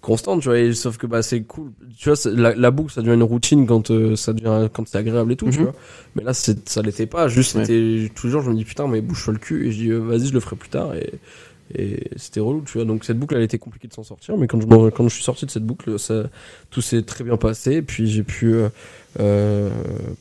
[0.00, 0.58] Constante, tu vois.
[0.58, 2.18] et sauf que bah c'est cool, tu vois.
[2.32, 5.36] La, la boucle, ça devient une routine quand euh, ça devient, quand c'est agréable et
[5.36, 5.64] tout, tu Mhm.
[5.64, 5.74] vois.
[6.14, 7.28] Mais là, ça l'était pas.
[7.28, 7.64] Juste, Ouais.
[7.64, 9.66] c'était tous les jours, je me dis putain, mais bouge-toi le cul.
[9.66, 10.94] Et je dis euh, vas-y, je le ferai plus tard.
[10.94, 11.14] Et
[11.74, 12.84] Et c'était relou, tu vois.
[12.86, 14.36] Donc cette boucle, elle était compliquée de s'en sortir.
[14.38, 16.24] Mais quand je, quand je suis sorti de cette boucle, ça,
[16.70, 17.74] tout s'est très bien passé.
[17.74, 18.68] Et puis j'ai pu euh,
[19.20, 19.68] euh,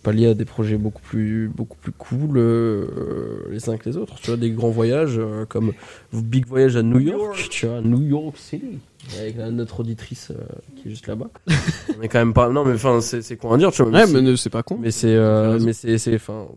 [0.04, 4.16] pallier à des projets beaucoup plus, beaucoup plus cool euh, les uns que les autres.
[4.22, 5.72] Tu vois, des grands voyages comme
[6.12, 8.80] Big Voyage à New York, tu vois, New York City.
[9.18, 10.34] Avec notre auditrice
[10.76, 11.30] qui est juste là-bas.
[11.98, 12.50] On est quand même pas.
[12.50, 13.92] Non, mais enfin, c'est c'est con à dire, tu vois.
[13.92, 14.78] Ouais, mais c'est pas con.
[14.82, 15.16] mais c'est
[15.62, 16.48] mais c'est enfin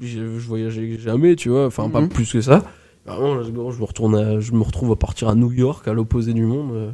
[0.00, 2.08] je, je voyageais jamais tu vois enfin pas Mhm.
[2.08, 2.64] plus que ça
[3.06, 5.86] vraiment là, je, je me retourne à- je me retrouve à partir à New York
[5.88, 6.90] à l'opposé du monde euh,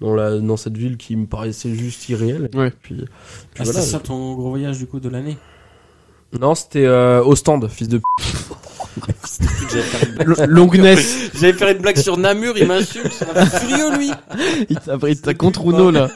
[0.00, 2.72] dans la dans cette ville qui me paraissait juste irréelle Ouais.
[2.82, 3.04] puis, puis
[3.58, 3.80] Ah, voilà.
[3.80, 5.36] c'est ça ton gros voyage du coup de l'année?
[6.38, 8.02] Non c'était euh, au stand fils de p-
[10.46, 11.30] Longness.
[11.38, 14.10] J'allais faire une blague sur Namur, il m'insulte, fait furieux lui.
[15.08, 16.08] Il t'a contre Uno là.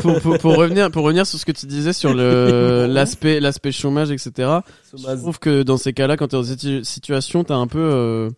[0.00, 3.72] pour, pour, pour revenir pour revenir sur ce que tu disais sur le l'aspect l'aspect
[3.72, 4.48] chômage etc.
[4.96, 7.78] Je trouve que dans ces cas-là quand t'es dans cette situ- situation t'as un peu
[7.80, 8.30] euh,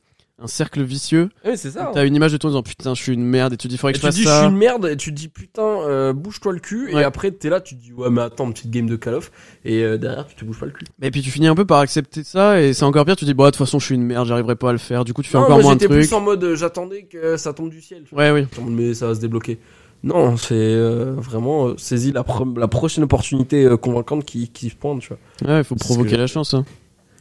[0.42, 1.28] un cercle vicieux.
[1.44, 1.90] Ouais, c'est ça hein.
[1.94, 3.76] T'as une image de toi en disant putain je suis une merde et tu dis
[3.78, 4.46] faudrait que tu je fasse dis je suis ça.
[4.48, 7.02] une merde et tu te dis putain euh, bouge-toi le cul Ouais.
[7.02, 9.31] et après t'es là tu te dis ouais mais attends petite game de Call of
[9.64, 11.64] et euh, derrière tu te bouges pas le cul Et puis tu finis un peu
[11.64, 13.94] par accepter ça et c'est encore pire tu dis bon de toute façon je suis
[13.94, 15.74] une merde j'arriverai pas à le faire du coup tu fais non, encore moi, moins
[15.76, 15.90] de trucs.
[15.92, 18.14] plus en mode euh, j'attendais que ça tombe du ciel tu.
[18.14, 18.46] Ouais oui.
[18.68, 19.59] Mais ça va se débloquer.
[20.05, 25.09] Non, c'est vraiment saisis la, pro- la prochaine opportunité convaincante qui, qui se pointe, tu
[25.11, 25.48] vois.
[25.55, 26.55] Ouais il faut provoquer que- la chance.
[26.55, 26.64] Hein.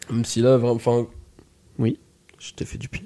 [0.10, 1.06] Même si là, vraiment, enfin.
[1.78, 2.00] Oui.
[2.42, 3.04] Je t'ai fait du pire.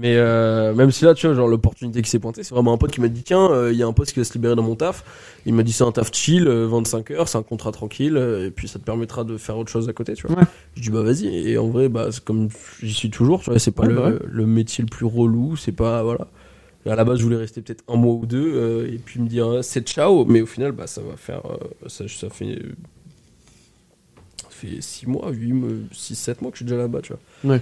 [0.00, 2.76] Mais euh, même si là, tu vois, genre l'opportunité qui s'est pointée, c'est vraiment un
[2.76, 4.56] pote qui m'a dit tiens, euh, il y a un poste qui va se libérer
[4.56, 5.04] dans mon taf.
[5.46, 8.46] Il m'a dit c'est un taf chill, euh, 25 heures, c'est un contrat tranquille, euh,
[8.48, 10.38] et puis ça te permettra de faire autre chose à côté, tu vois.
[10.38, 10.44] Ouais.
[10.74, 11.26] Je dis bah vas-y.
[11.50, 12.48] Et en vrai, bah comme
[12.82, 14.18] j'y suis toujours, tu vois, c'est pas Ouais, le, bah ouais.
[14.24, 16.26] le métier le plus relou, c'est pas voilà.
[16.88, 19.28] À la base, je voulais rester peut-être un mois ou deux, euh, et puis me
[19.28, 22.58] dire euh, c'est ciao, mais au final, bah ça va faire, euh, ça, ça fait.
[24.42, 25.54] Ça fait 6 mois, 8,
[25.92, 27.52] 6, 7 mois que je suis déjà là-bas, tu vois.
[27.54, 27.60] Ouais.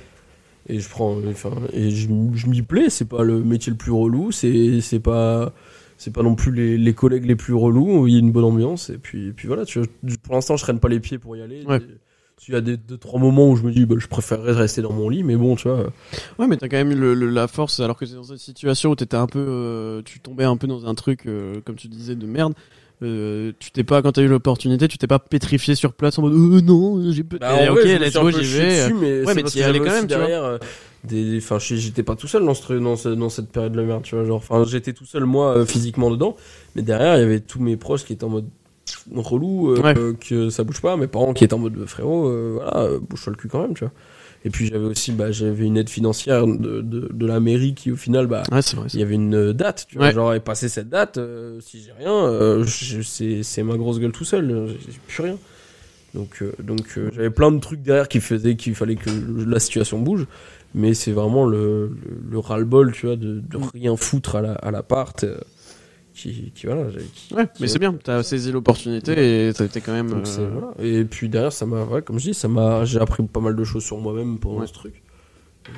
[0.68, 3.92] Et je prends, enfin, et je, je m'y plais, c'est pas le métier le plus
[3.92, 5.52] relou, c'est, c'est pas,
[5.98, 8.44] c'est pas non plus les, les collègues les plus relous, il y a une bonne
[8.44, 9.88] ambiance, et puis, et puis voilà, tu vois,
[10.22, 11.64] pour l'instant, je traîne pas les pieds pour y aller.
[11.66, 11.80] Ouais.
[12.48, 14.82] Il y a des deux, trois moments où je me dis, bah, je préférerais rester
[14.82, 15.86] dans mon lit, mais bon, tu vois.
[16.38, 18.96] Ouais, mais t'as quand même le- la force, alors que t'es dans une situation où
[18.96, 22.16] t'étais un peu, euh, tu tombais un peu dans un truc, euh, comme tu disais,
[22.16, 22.54] de merde.
[23.02, 26.22] Euh, tu t'es pas, quand t'as eu l'opportunité, tu t'es pas pétrifié sur place en
[26.22, 28.82] mode, euh, non, j'ai peut-être, Bah, Eh, ok, let's go, j'y vais.
[28.88, 30.18] dessus, mais Ouais, mais t'y allais quand même, aussi tu vois.
[30.26, 30.58] derrière, euh,
[31.02, 34.02] des, enfin, j'étais pas tout seul dans ce, dans ce- dans cette période de merde,
[34.04, 36.36] tu vois, genre, enfin, j'étais tout seul, moi, euh, physiquement dedans,
[36.76, 38.46] mais derrière, il y avait tous mes proches qui étaient en mode
[39.14, 39.94] relou, euh, Ouais.
[40.18, 43.36] que ça bouge pas, mes parents qui étaient en mode frérot, euh, voilà, bouge-toi le
[43.36, 43.92] cul quand même, tu vois.
[44.46, 47.90] Et puis j'avais aussi, bah, j'avais une aide financière de, de, de la mairie qui,
[47.90, 48.88] au final, bah, Ouais, c'est vrai.
[48.92, 50.12] il y avait une date, tu vois, Ouais.
[50.12, 54.24] genre, et passer cette date, euh, si j'ai rien, euh, c'est, ma grosse gueule tout
[54.26, 55.38] seul, euh, j'ai plus rien.
[56.14, 59.10] Donc, euh, donc j'avais plein de trucs derrière qui faisaient qu'il fallait que
[59.48, 60.26] la situation bouge,
[60.74, 64.52] mais c'est vraiment le, le, le ras-le-bol, tu vois, de, de rien foutre à, la,
[64.52, 65.24] à l'appart,
[66.14, 69.80] qui, qui, voilà, qui- Ouais, qui- mais c'est bien, t'as saisi l'opportunité et t'as été
[69.80, 70.08] quand même.
[70.10, 70.72] donc euh, voilà.
[70.78, 73.56] Et puis derrière, ça m'a, ouais, comme je dis, ça m'a, j'ai appris pas mal
[73.56, 74.66] de choses sur moi-même pendant Ouais.
[74.66, 75.02] ce truc.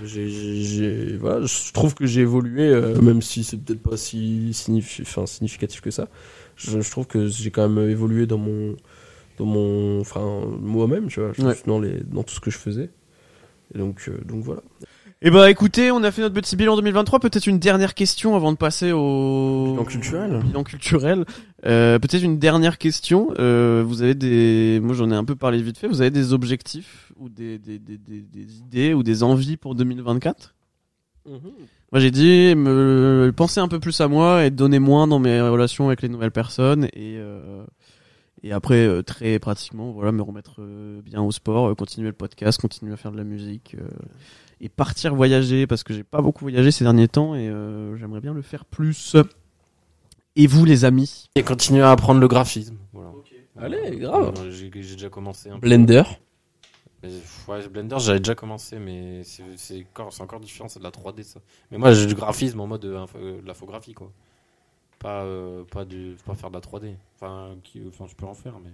[0.05, 5.03] J'ai, voilà, je trouve que j'ai évolué, euh, même si c'est peut-être pas si signifi-
[5.03, 6.09] enfin, significatif que ça.
[6.57, 8.77] Je, je trouve que j'ai quand même évolué dans mon,
[9.39, 11.55] dans mon, enfin, moi-même, tu vois, Ouais.
[11.67, 12.91] dans les, dans tout ce que je faisais.
[13.75, 14.63] Et donc, euh, donc voilà.
[15.23, 17.21] Eh bah écoutez, on a fait notre petit bilan 2023.
[17.21, 20.41] Peut-être une dernière question avant de passer au Bilan culturel.
[20.45, 21.25] Bilan culturel.
[21.65, 23.33] Euh, Peut-être une dernière question.
[23.39, 25.89] Euh, vous avez des, moi j'en ai un peu parlé vite fait.
[25.89, 29.75] Vous avez des objectifs ou des, des, des, des, des idées ou des envies pour
[29.75, 30.55] 2024
[31.93, 35.41] Moi j'ai dit me penser un peu plus à moi et donner moins dans mes
[35.41, 37.65] relations avec les nouvelles personnes et euh,
[38.43, 42.13] et après euh, très pratiquement voilà me remettre euh, bien au sport, euh, continuer le
[42.13, 43.89] podcast, continuer à faire de la musique euh,
[44.61, 48.21] et partir voyager parce que j'ai pas beaucoup voyagé ces derniers temps et euh, j'aimerais
[48.21, 49.17] bien le faire plus.
[50.35, 52.77] Et vous les amis Et continuer à apprendre le graphisme.
[52.93, 53.11] Voilà.
[53.59, 54.35] Allez, grave.
[54.39, 55.61] Euh, J'ai j'ai déjà commencé un peu.
[55.61, 56.03] Blender.
[57.49, 60.91] Ouais, Blender, j'avais déjà commencé, mais c'est c'est encore, c'est encore différent, c'est de la
[60.91, 61.41] 3D ça.
[61.71, 64.11] Mais moi, j'ai du graphisme en mode euh, euh, de l'infographie quoi.
[64.99, 66.95] Pas, euh, pas, du, pas faire de la 3D.
[67.15, 68.71] Enfin, qui, enfin, je peux en faire, mais.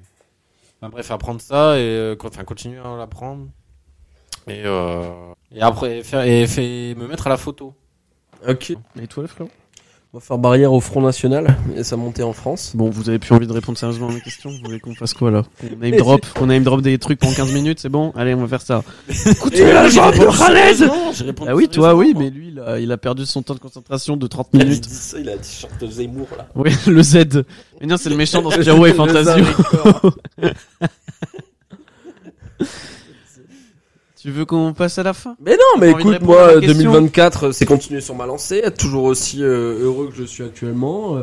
[0.81, 3.49] Enfin, bref, apprendre ça et enfin, continuer à l'apprendre.
[4.47, 7.74] Et, euh, et après, faire, et, fait, me mettre à la photo.
[8.48, 8.72] Ok.
[9.00, 9.50] Et toi, frérot?
[10.14, 12.72] On va faire barrière au Front National et sa montée en France.
[12.74, 14.50] Bon, vous avez plus envie de répondre sérieusement à mes questions?
[14.50, 15.42] Vous voulez qu'on fasse quoi là?
[15.64, 18.12] On name drop, on name drop des trucs pendant 15 minutes, c'est bon?
[18.14, 18.82] Allez, on va faire ça.
[19.52, 22.24] Et là, j'ai répondu sérieusement, j'ai répondu Ah oui, toi, oui, moi.
[22.24, 24.64] mais lui, il a, il a perdu son temps de concentration de 30 Il a
[24.64, 24.82] minutes.
[24.86, 26.46] dit ça, il a dit short de Zemmour là.
[26.56, 27.44] Oui, le Z.
[27.80, 29.46] Mais non, c'est le méchant dans Spiro et Fantasio.
[34.22, 35.37] Tu veux qu'on passe à la fin?
[35.40, 36.92] Mais non, mais écoute, moi, la question?
[36.92, 41.16] 2024, c'est continuer sur ma lancée, être toujours aussi euh, heureux que je suis actuellement.
[41.16, 41.22] euh.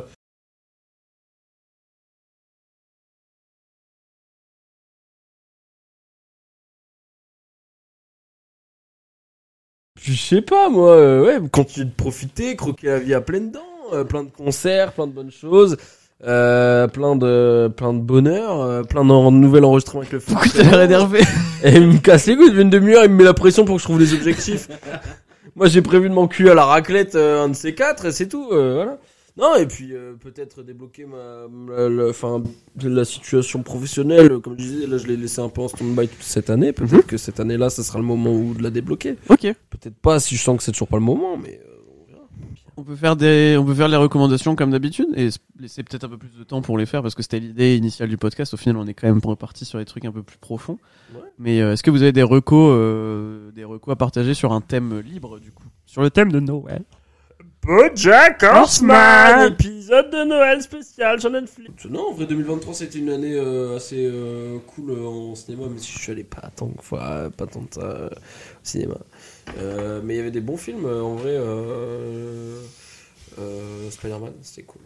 [9.96, 13.52] Puis je sais pas, moi, euh, ouais, continuer de profiter, croquer la vie à pleines
[13.52, 13.62] dents,
[13.94, 15.78] euh, plein de concerts, plein de bonnes choses.
[16.26, 20.64] Euh, plein de plein de bonheur, euh, plein de nouvel enregistrement avec le Pourquoi t'as
[20.64, 21.22] l'air énervé
[21.64, 23.76] et il me casse les couilles, il une demi-heure, il me met la pression pour
[23.78, 24.68] que je trouve les objectifs.
[25.56, 28.28] Moi, j'ai prévu de m'enculer à la raclette, euh, un de ces quatre, et c'est
[28.28, 28.98] tout, euh, voilà.
[29.38, 31.48] Non, et puis euh, peut-être débloquer ma,
[31.88, 32.44] la, enfin,
[32.84, 34.40] la situation professionnelle.
[34.40, 36.74] Comme je disais, là, je l'ai laissé un peu en stand-by toute cette année.
[36.74, 37.04] Peut-être Mhm.
[37.04, 39.16] que cette année-là, ça sera le moment où de la débloquer.
[39.30, 39.44] Ok.
[39.70, 41.62] Peut-être pas si je sens que c'est toujours pas le moment, mais.
[42.80, 46.10] On peut faire des, on peut faire les recommandations comme d'habitude et laisser peut-être un
[46.10, 48.54] peu plus de temps pour les faire parce que c'était l'idée initiale du podcast.
[48.54, 50.78] Au final, on est quand même reparti sur des trucs un peu plus profonds.
[51.14, 51.22] Ouais.
[51.38, 54.62] Mais euh, est-ce que vous avez des recos, euh, des recos à partager sur un
[54.62, 55.66] thème libre du coup?
[55.86, 56.84] Sur le thème de Noël.
[57.62, 61.86] Bojack Horseman, épisode de Noël spécial sur Netflix.
[61.86, 65.78] Non, en vrai, 2023, c'était une année euh, assez euh, cool euh, en cinéma, mais
[65.78, 68.10] si je suis allé pas tant de fois, pas tant euh, au
[68.64, 68.96] cinéma.
[69.58, 71.36] Euh, mais il y avait des bons films, euh, en vrai.
[71.36, 72.62] Euh,
[73.40, 74.82] euh, Spider-Man, c'était cool.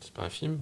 [0.00, 0.58] C'est pas un film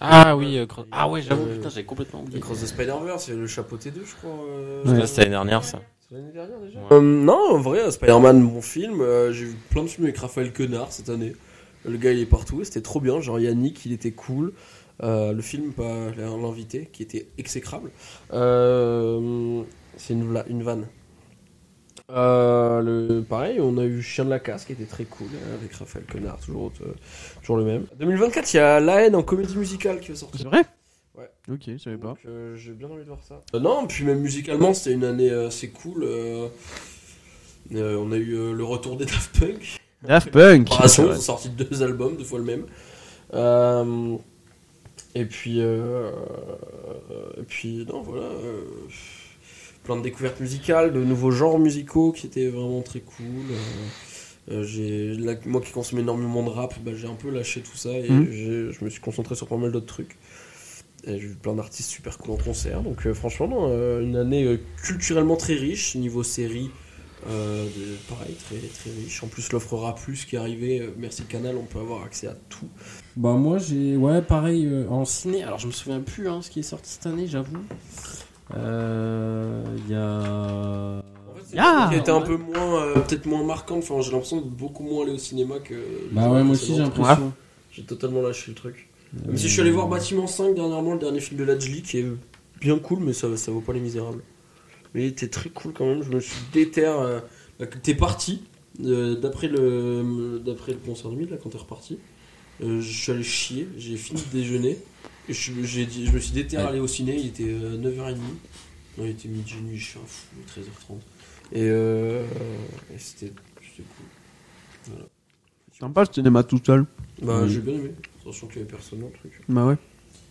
[0.00, 2.40] Ah oui, euh, Cro- ah ouais, j'avoue, Euh, putain, j'avais complètement oublié.
[2.40, 4.30] Cross the Spider-Verse, il y a le chapeau T2, je crois.
[4.48, 5.80] euh, C'était l'année dernière, ça.
[6.08, 6.86] C'est l'année dernière déjà Ouais.
[6.92, 9.00] Euh, Non, en vrai, Spider-Man, bon film.
[9.00, 11.34] euh, J'ai vu plein de films avec Raphaël Quenard cette année.
[11.84, 12.62] Le gars, il est partout.
[12.64, 13.20] C'était trop bien.
[13.20, 14.52] Genre, Yannick, il était cool.
[15.02, 17.90] Euh, le film, pas l'invité, qui était exécrable.
[18.32, 19.62] Euh,
[19.96, 20.86] C'est une, vla- une vanne.
[22.12, 25.54] Euh, le, pareil, on a eu Chien de la Casse qui était très cool euh,
[25.54, 26.94] avec Raphaël Quenard, toujours, euh,
[27.40, 27.86] toujours le même.
[27.98, 30.40] 2024, il y a La haine en comédie musicale qui va sortir.
[30.40, 30.64] C'est vrai?
[31.16, 31.30] Ouais.
[31.50, 32.14] Ok, je savais pas.
[32.26, 33.40] Euh, j'ai bien envie de voir ça.
[33.58, 36.04] Non, puis même musicalement, c'était une année assez cool.
[37.72, 39.76] on a eu le retour des Daft Punk.
[40.02, 40.68] Daft Punk.
[40.70, 42.64] Ils ont sorti deux albums, deux fois le même.
[45.14, 48.28] Et puis, et puis, non, voilà.
[49.82, 53.50] Plein de découvertes musicales, de nouveaux genres musicaux qui étaient vraiment très cool.
[53.50, 53.56] euh,
[54.50, 57.76] euh, j'ai, là, moi qui consomme énormément de rap, bah, j'ai un peu lâché tout
[57.76, 58.30] ça et Mhm.
[58.30, 60.16] j'ai- je me suis concentré sur pas mal d'autres trucs.
[61.04, 62.82] Et j'ai vu plein d'artistes super cool en concert.
[62.82, 66.70] Donc euh, franchement, non, euh, une année culturellement très riche, niveau série.
[67.26, 69.22] de- pareil, très, très riche.
[69.22, 72.34] En plus, l'offre Rap Plus qui est arrivée, merci Canal, on peut avoir accès à
[72.48, 72.66] tout.
[73.14, 75.42] Bah moi j'ai ouais pareil en ciné.
[75.42, 77.58] Alors je me souviens plus hein, ce qui est sorti cette année, j'avoue.
[78.56, 81.02] Euh, Il y a
[81.58, 83.78] Ah qui était un peu moins, euh, peut-être moins marquante.
[83.82, 85.74] Enfin, j'ai l'impression de beaucoup moins aller au cinéma que.
[86.12, 87.32] bah ouais moi aussi j'ai l'impression.
[87.72, 88.88] J'ai totalement lâché le truc.
[89.26, 91.98] Même si je suis allé voir Bâtiment 5 dernièrement, le dernier film de Lajli, qui
[91.98, 92.06] est
[92.60, 94.22] bien cool, mais ça, ça vaut pas les misérables.
[94.94, 96.84] Mais il était très cool quand même, je me suis déter.
[96.86, 97.20] euh,
[97.58, 98.42] bah, t'es parti,
[98.84, 101.98] euh, d'après le, d'après le concert de midi, là, quand t'es reparti.
[102.62, 104.78] euh, je suis allé chier, j'ai fini de déjeuner,
[105.32, 108.16] je, j'ai dit, je me suis déter à aller au ciné, il était euh, 9h30.
[108.98, 110.26] Non, il était midi et demi, je suis un fou,
[110.60, 110.96] 13h30.
[111.52, 112.24] Et, euh,
[112.94, 113.88] et c'était, c'était
[114.86, 114.96] cool.
[115.78, 116.84] Sympa le cinéma tout seul.
[117.22, 117.50] Bah, Oui.
[117.50, 117.92] j'ai bien aimé,
[118.24, 119.40] sachant qu'il y avait personne dans le truc.
[119.48, 119.76] Bah ouais.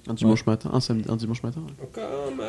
[0.08, 1.62] Un dimanche matin, un samedi, un dimanche matin.
[1.62, 2.02] ouais.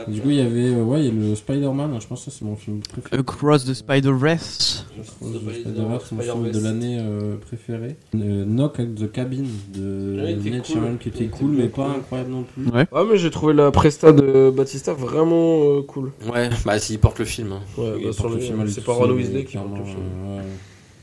[0.06, 0.10] Un.
[0.10, 2.30] Du coup il y avait euh, ouais il y a le Spider-Man, je pense que
[2.30, 3.18] c'est mon film préféré.
[3.20, 4.86] Across the Spider-Verse.
[4.96, 7.96] Le Spider-Man, c'est mon film de l'année euh, préféré.
[8.14, 9.42] Euh, Knock at the Cabin
[9.74, 10.98] de Ouais, était Ned cool.
[11.00, 12.66] Qui était cool mais pas incroyable non plus.
[12.68, 12.86] Ouais.
[12.92, 16.12] Ouais, mais j'ai trouvé la presta de Batista vraiment euh, cool.
[16.32, 17.52] Ouais, bah s'il porte le film.
[17.52, 17.60] hein.
[17.76, 19.84] Ouais, Il bah, sur porte le- le film c'est pas Ron Weasley qui porte le
[19.84, 19.98] film.
[20.24, 20.44] euh, ouais.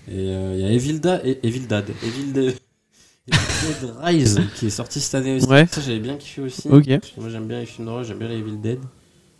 [0.09, 2.55] Et euh, il y a Evil Dad, et- Evil Dad, Evil Dead, Evil
[3.31, 5.47] Dead Rise qui est sorti cette année aussi.
[5.47, 5.65] Ouais.
[5.67, 6.67] Ça j'avais bien kiffé aussi.
[6.69, 6.87] Ok.
[6.87, 8.79] Parce que moi j'aime bien les films d'horreur, j'aime bien les Evil Dead.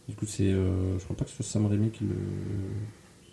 [0.09, 2.15] Du coup c'est, euh, je crois pas que ce soit Sam Raimi qui le,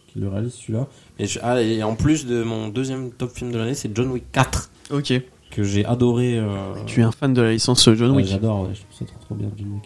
[0.09, 0.89] qui le réalise celui-là.
[1.19, 4.09] Et, je- ah, et en plus de mon deuxième top film de l'année, c'est John
[4.11, 5.13] Wick 4 Ok.
[5.51, 6.39] que j'ai adoré.
[6.39, 8.27] euh, Tu es un fan de la licence John Ouais, Wick.
[8.27, 9.85] J'adore, ouais, je trouve ça trop trop bien John Wick.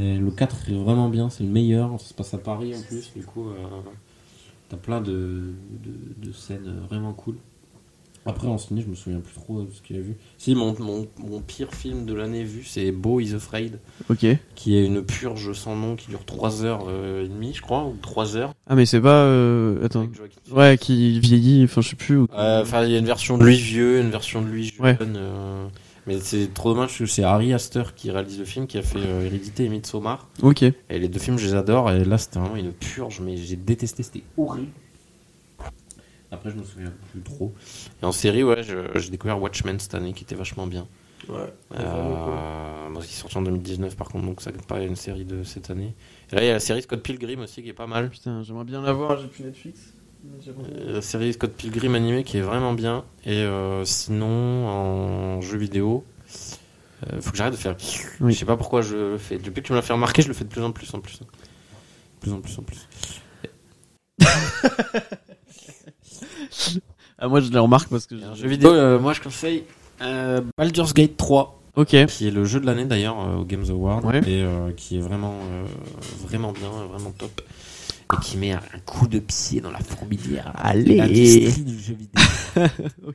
[0.00, 2.82] Et le 4 est vraiment bien, c'est le meilleur, ça se passe à Paris en
[2.82, 3.54] plus, du coup euh,
[4.68, 5.52] t'as plein de,
[5.84, 7.36] de, de scènes euh, vraiment cool.
[8.26, 10.16] Après en ciné je me souviens plus trop de ce qu'il a vu.
[10.38, 13.78] Si mon, mon, mon pire film de l'année vu c'est Beau is Afraid,
[14.10, 14.26] Ok.
[14.54, 18.54] qui est une purge sans nom qui dure 3h30 je crois, ou 3 heures.
[18.66, 19.24] Ah mais c'est pas.
[19.24, 19.84] Euh...
[19.84, 20.06] Attends.
[20.50, 21.64] Ouais, qui vieillit.
[21.64, 22.18] Enfin, je sais plus.
[22.34, 24.84] Euh, Enfin, il y a une version de lui vieux, une version de lui jeune.
[24.84, 24.96] Ouais.
[25.00, 25.66] euh,
[26.06, 28.82] mais c'est trop dommage parce que c'est Harry Astor qui réalise le film, qui a
[28.82, 30.28] fait euh, Hérédité et Midsommar.
[30.42, 30.62] Ok.
[30.62, 31.90] Et les deux films, je les adore.
[31.90, 34.02] Et là, c'était vraiment une purge, mais j'ai détesté.
[34.02, 34.68] C'était horrible.
[36.34, 37.52] Après, je me souviens plus trop.
[38.02, 40.86] Et en série, ouais, j'ai découvert Watchmen cette année, qui était vachement bien.
[41.28, 41.52] Ouais.
[41.78, 45.24] Euh, bon, qui est sorti en 2019 par contre, donc ça n'est pas une série
[45.24, 45.94] de cette année.
[46.30, 48.10] Et là, il y a la série Scott Pilgrim aussi qui est pas mal.
[48.10, 49.94] Putain, j'aimerais bien la voir, j'ai plus Netflix.
[50.26, 53.04] Euh, La série Scott Pilgrim animée qui est vraiment bien.
[53.24, 56.04] Et euh, sinon, en jeu vidéo,
[57.12, 57.76] euh, faut que j'arrête de faire.
[58.20, 58.32] Oui.
[58.32, 59.38] Je sais pas pourquoi je le fais.
[59.38, 61.00] Depuis que tu me l'as fait remarquer, je le fais de plus en plus en
[61.00, 61.20] plus.
[61.20, 61.26] De
[62.20, 62.88] plus en plus en plus.
[67.18, 68.14] Ah, moi je le remarque parce que.
[68.16, 69.64] Et un jeu vidéo, euh, moi je conseille
[70.02, 72.06] euh, Baldur's Gate 3, Ok.
[72.06, 74.18] qui est le jeu de l'année d'ailleurs euh, au Games Award, Ouais.
[74.26, 75.64] et euh, qui est vraiment, euh,
[76.26, 77.40] vraiment bien, vraiment top.
[78.12, 80.52] Et qui met un coup de pied dans la fourmilière.
[80.56, 81.50] Allez.
[81.52, 82.22] Du jeu vidéo.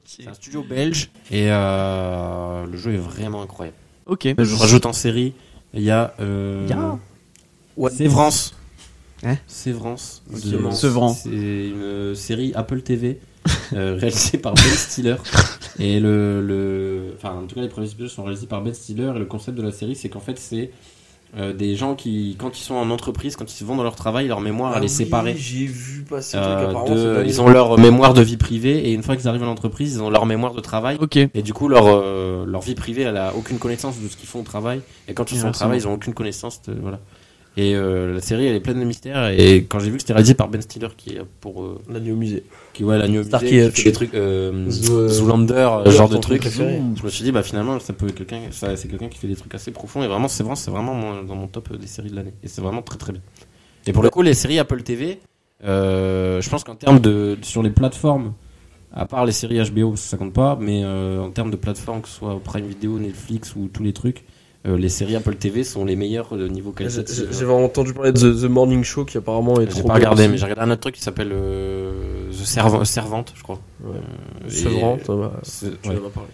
[0.04, 3.78] C'est un studio belge et euh, le jeu est vraiment incroyable.
[4.08, 4.28] Ok.
[4.38, 5.34] Je rajoute en série,
[5.76, 6.68] il y a euh,
[7.78, 8.56] What Sévrance.
[9.24, 10.22] Hein Sévrance.
[11.24, 13.20] C'est une série Apple TV
[13.74, 15.16] euh, réalisée par Ben Stiller.
[15.80, 19.12] Et le, le, enfin, en tout cas, les premiers épisodes sont réalisés par Ben Stiller.
[19.16, 20.72] Et le concept de la série, c'est qu'en fait, c'est
[21.38, 23.96] euh, des gens qui, quand ils sont en entreprise, quand ils se vont dans leur
[23.96, 25.34] travail, leur mémoire, elle est séparée.
[25.36, 28.90] Ah J'ai vu passer un Euh, truc, de- ils ont leur mémoire de vie privée
[28.90, 30.98] et une fois qu'ils arrivent à l'entreprise, ils ont leur mémoire de travail.
[31.00, 31.18] Ok.
[31.18, 34.28] Et du coup, leur, euh, leur vie privée, elle a aucune connaissance de ce qu'ils
[34.28, 34.82] font au travail.
[35.08, 37.00] Et quand ils sont au travail, ils ont aucune connaissance de, voilà.
[37.62, 39.28] Et euh, la série, elle est pleine de mystères.
[39.38, 42.12] Et quand j'ai vu que c'était réalisé par Ben Stiller, qui est pour, euh, L'année
[42.12, 42.44] au musée.
[42.74, 43.76] qui ouais, l'agneau musée, qui Hutch.
[43.76, 46.44] fait des trucs, euh, Zoolander, euh, Ouais, genre de truc.
[46.48, 49.36] Je me suis dit, bah finalement, ça peut quelqu'un, ça, c'est quelqu'un qui fait des
[49.36, 50.02] trucs assez profonds.
[50.04, 52.34] Et vraiment, c'est vraiment, c'est vraiment mon- dans mon top euh, des séries de l'année.
[52.44, 53.22] Et c'est vraiment très très bien.
[53.86, 55.20] Et pour le coup, les séries Apple TV,
[55.66, 58.34] euh, je pense qu'en termes de sur les plateformes,
[58.94, 62.08] à part les séries HBO, ça compte pas, mais euh, en termes de plateformes, que
[62.08, 64.24] ce soit Prime Video, Netflix ou tous les trucs,
[64.68, 67.16] euh, les séries Apple TV sont les meilleures de niveau J'ai qualitatif.
[67.32, 69.94] j'ai- j'ai entendu parler de The, The Morning Show qui apparemment est J'ai trop pas
[69.94, 70.32] bien regardé, aussi.
[70.32, 73.60] mais j'ai regardé un autre truc qui s'appelle euh, The Serv- Servante, je crois.
[73.84, 73.92] Ouais.
[73.96, 74.84] Euh, c'est- Tu ouais.
[74.84, 74.96] en
[76.08, 76.30] as parlé.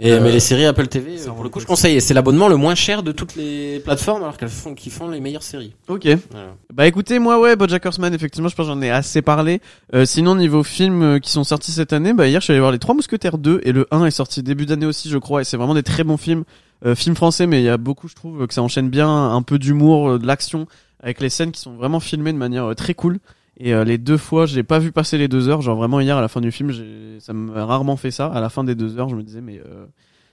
[0.00, 1.94] Et, Euh, mais les séries Apple TV, euh, pour le coup, je conseille.
[1.94, 5.08] Et c'est l'abonnement le moins cher de toutes les plateformes, alors qu'elles font, qui font
[5.08, 5.72] les meilleures séries.
[5.86, 6.08] Ok.
[6.32, 6.48] Voilà.
[6.72, 9.60] Bah écoutez, moi ouais, BoJack Horseman, effectivement, je pense que j'en ai assez parlé.
[9.94, 12.58] Euh, sinon, niveau films euh, qui sont sortis cette année, bah hier je suis allé
[12.58, 15.42] voir Les Trois Mousquetaires 2 et le 1 est sorti début d'année aussi, je crois,
[15.42, 16.42] et c'est vraiment des très bons films.
[16.84, 19.42] Euh, films français, mais il y a beaucoup, je trouve, que ça enchaîne bien, un
[19.42, 20.66] peu d'humour, euh, de l'action,
[21.00, 23.18] avec les scènes qui sont vraiment filmées de manière euh, très cool.
[23.56, 25.62] Et euh, les deux fois, j'ai pas vu passer les deux heures.
[25.62, 28.26] Genre vraiment hier à la fin du film, j'ai- ça m'a rarement fait ça.
[28.26, 29.86] À la fin des deux heures, je me disais mais euh,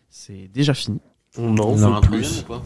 [0.09, 0.99] c'est déjà fini.
[1.37, 2.21] Non, On a un plus.
[2.21, 2.63] troisième ou pas?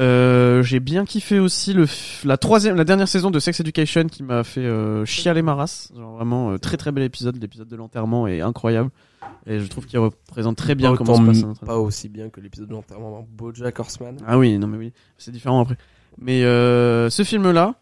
[0.00, 4.06] Euh, j'ai bien kiffé aussi le f- la troisième, la dernière saison de Sex Education
[4.06, 5.92] qui m'a fait euh, chialer ma race.
[5.94, 7.36] Genre vraiment euh, très très bel épisode.
[7.40, 8.90] L'épisode de l'enterrement est incroyable
[9.46, 11.74] et je trouve qu'il représente très bien Pas comment se passe un entraînement.
[11.74, 14.16] Pas aussi bien que l'épisode de l'enterrement dans BoJack Horseman.
[14.26, 15.76] Ah oui, non mais oui, c'est différent après.
[16.18, 17.76] Mais euh, ce film-là,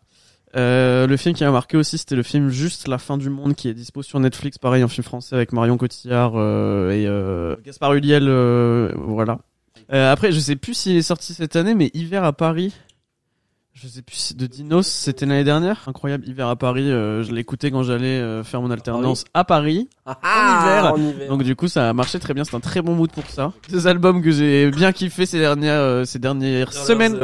[0.56, 3.54] euh, le film qui m'a marqué aussi, c'était le film Juste la fin du monde
[3.54, 7.94] qui est dispo sur Netflix, pareil, un film français avec Marion Cotillard euh, et Gaspard
[7.94, 9.38] Ulliel, euh, voilà.
[9.88, 12.72] Après, je sais plus s'il est sorti cette année, mais Hiver à Paris.
[13.72, 15.84] Je sais plus si de Dinos, c'était l'année dernière?
[15.86, 16.90] Incroyable, Hiver à Paris.
[16.90, 19.88] euh, je l'écoutais quand j'allais euh, faire mon alternance à Paris.
[20.04, 20.18] Ah,
[20.62, 20.92] hiver.
[20.92, 21.28] en hiver.
[21.28, 22.44] Donc du coup, ça a marché très bien.
[22.44, 23.52] C'est un très bon mood pour ça.
[23.70, 27.18] Deux albums que j'ai bien kiffé ces dernières euh, ces dernières semaines.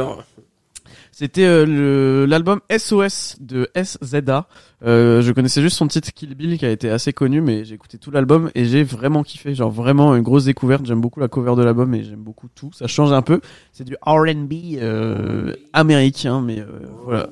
[1.19, 4.47] C'était euh, l'album SOS de SZA.
[4.85, 7.73] Euh, je connaissais juste son titre Kill Bill qui a été assez connu, mais j'ai
[7.73, 9.55] écouté tout l'album et j'ai vraiment kiffé.
[9.55, 10.85] Genre vraiment une grosse découverte.
[10.85, 12.71] J'aime beaucoup la cover de l'album et j'aime beaucoup tout.
[12.71, 13.41] Ça change un peu.
[13.71, 16.67] C'est du R&B euh, américain, mais euh,
[17.03, 17.31] voilà.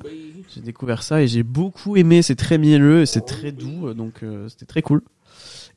[0.52, 2.22] J'ai découvert ça et j'ai beaucoup aimé.
[2.22, 5.00] C'est très mielleux et c'est très doux, euh, donc euh, c'était très cool.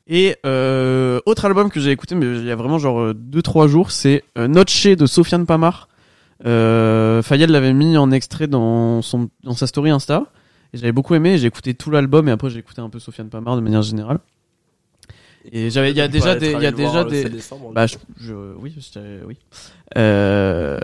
[0.08, 4.24] Et autre album que j'ai écouté, mais il y a vraiment genre 2-3 jours, c'est
[4.36, 5.89] Noche de Sofiane Pamar.
[6.46, 10.24] Euh, Fayel l'avait mis en extrait dans son dans sa story Insta
[10.72, 11.36] et j'avais beaucoup aimé.
[11.38, 14.18] J'ai écouté tout l'album et après j'ai écouté un peu Sofiane Pamar de manière générale.
[15.52, 17.22] Et j'avais il y a déjà des il y a déjà des
[17.74, 19.36] bah je, je oui je- oui
[19.96, 20.78] euh,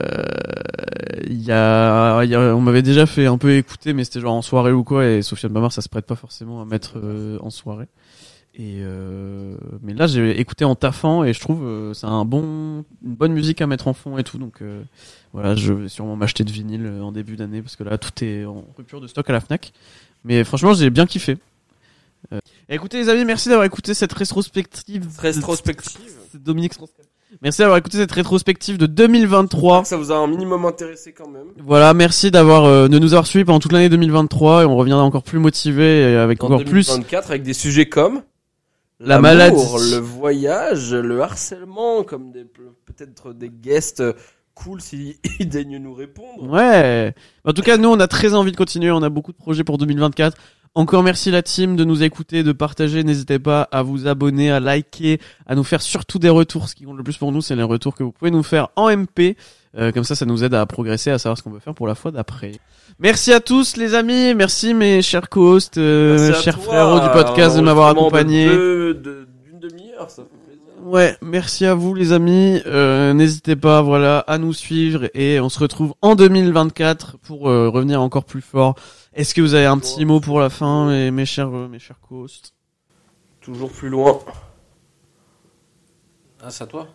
[1.26, 4.20] il y a, il y a- on m'avait déjà fait un peu écouter mais c'était
[4.20, 6.94] genre en soirée ou quoi et Sofiane Pamar ça se prête pas forcément à mettre
[6.96, 7.86] euh, en soirée
[8.58, 12.84] et euh, mais là j'ai écouté en taffant et je trouve euh, c'est un bon
[13.04, 14.82] une bonne musique à mettre en fond et tout donc euh,
[15.34, 18.24] voilà je vais sûrement m'acheter de vinyle euh, en début d'année parce que là tout
[18.24, 19.72] est en rupture de stock à la Fnac
[20.24, 21.36] mais franchement j'ai bien kiffé
[22.32, 22.38] Euh,
[22.70, 26.10] écoutez les amis merci d'avoir écouté cette rétrospective Rétrospective.
[26.32, 26.72] c'est Dominique.
[27.42, 29.84] Merci d'avoir écouté cette rétrospective de 2023.
[29.84, 31.48] Ça vous a un minimum intéressé quand même.
[31.58, 35.04] Voilà, merci d'avoir euh, de nous avoir suivis pendant toute l'année 2023 et on reviendra
[35.04, 38.22] encore plus motivé et avec En encore plus 2024 avec des sujets comme
[38.98, 39.56] La maladie.
[39.56, 44.02] le voyage, le harcèlement, comme des peut-être des guests
[44.56, 46.42] cool s'ils daignent nous répondre.
[46.50, 47.14] Ouais.
[47.44, 49.62] En tout cas, nous on a très envie de continuer, on a beaucoup de projets
[49.62, 50.36] pour 2024.
[50.74, 53.02] Encore merci la team de nous écouter, de partager.
[53.02, 56.68] N'hésitez pas à vous abonner, à liker, à nous faire surtout des retours.
[56.68, 58.68] Ce qui compte le plus pour nous, c'est les retours que vous pouvez nous faire
[58.76, 59.36] en MP.
[59.78, 61.86] Euh, comme ça, ça nous aide à progresser, à savoir ce qu'on veut faire pour
[61.86, 62.52] la fois d'après.
[62.98, 67.56] Merci à tous les amis, merci mes chers co-hosts, euh, chers toi, frérots du podcast
[67.56, 68.46] de m'avoir accompagné.
[69.02, 70.62] De- D'une demi-heure, ça fait plaisir.
[70.82, 72.60] Ouais, merci à vous les amis.
[72.66, 77.68] Euh, N'hésitez pas, voilà, à nous suivre et on se retrouve en 2024 pour euh,
[77.70, 78.74] revenir encore plus fort.
[79.14, 81.78] Est-ce que vous avez un petit mot pour la fin, mes, mes chers, euh, mes
[81.78, 82.52] chers co-hosts?
[83.40, 84.18] Toujours plus loin.
[86.42, 86.86] Ah, c'est à toi?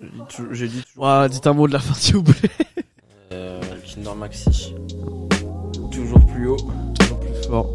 [0.00, 2.22] J'ai dit tou- J'ai dit toujours, plus dites un mot de la fin s'il vous
[2.22, 2.50] plaît.
[3.32, 4.74] euh, Kinder Maxi.
[4.88, 5.88] loin.
[5.90, 6.56] toujours plus haut.
[6.98, 7.70] Toujours plus fort.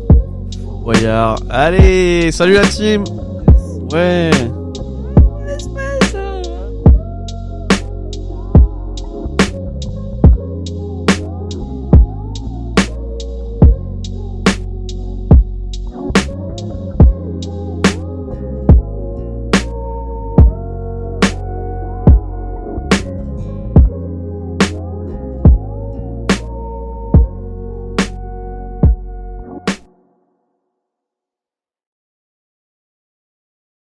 [0.83, 1.37] Voyard.
[1.49, 3.03] Allez, salut la team.
[3.91, 4.64] Ouais.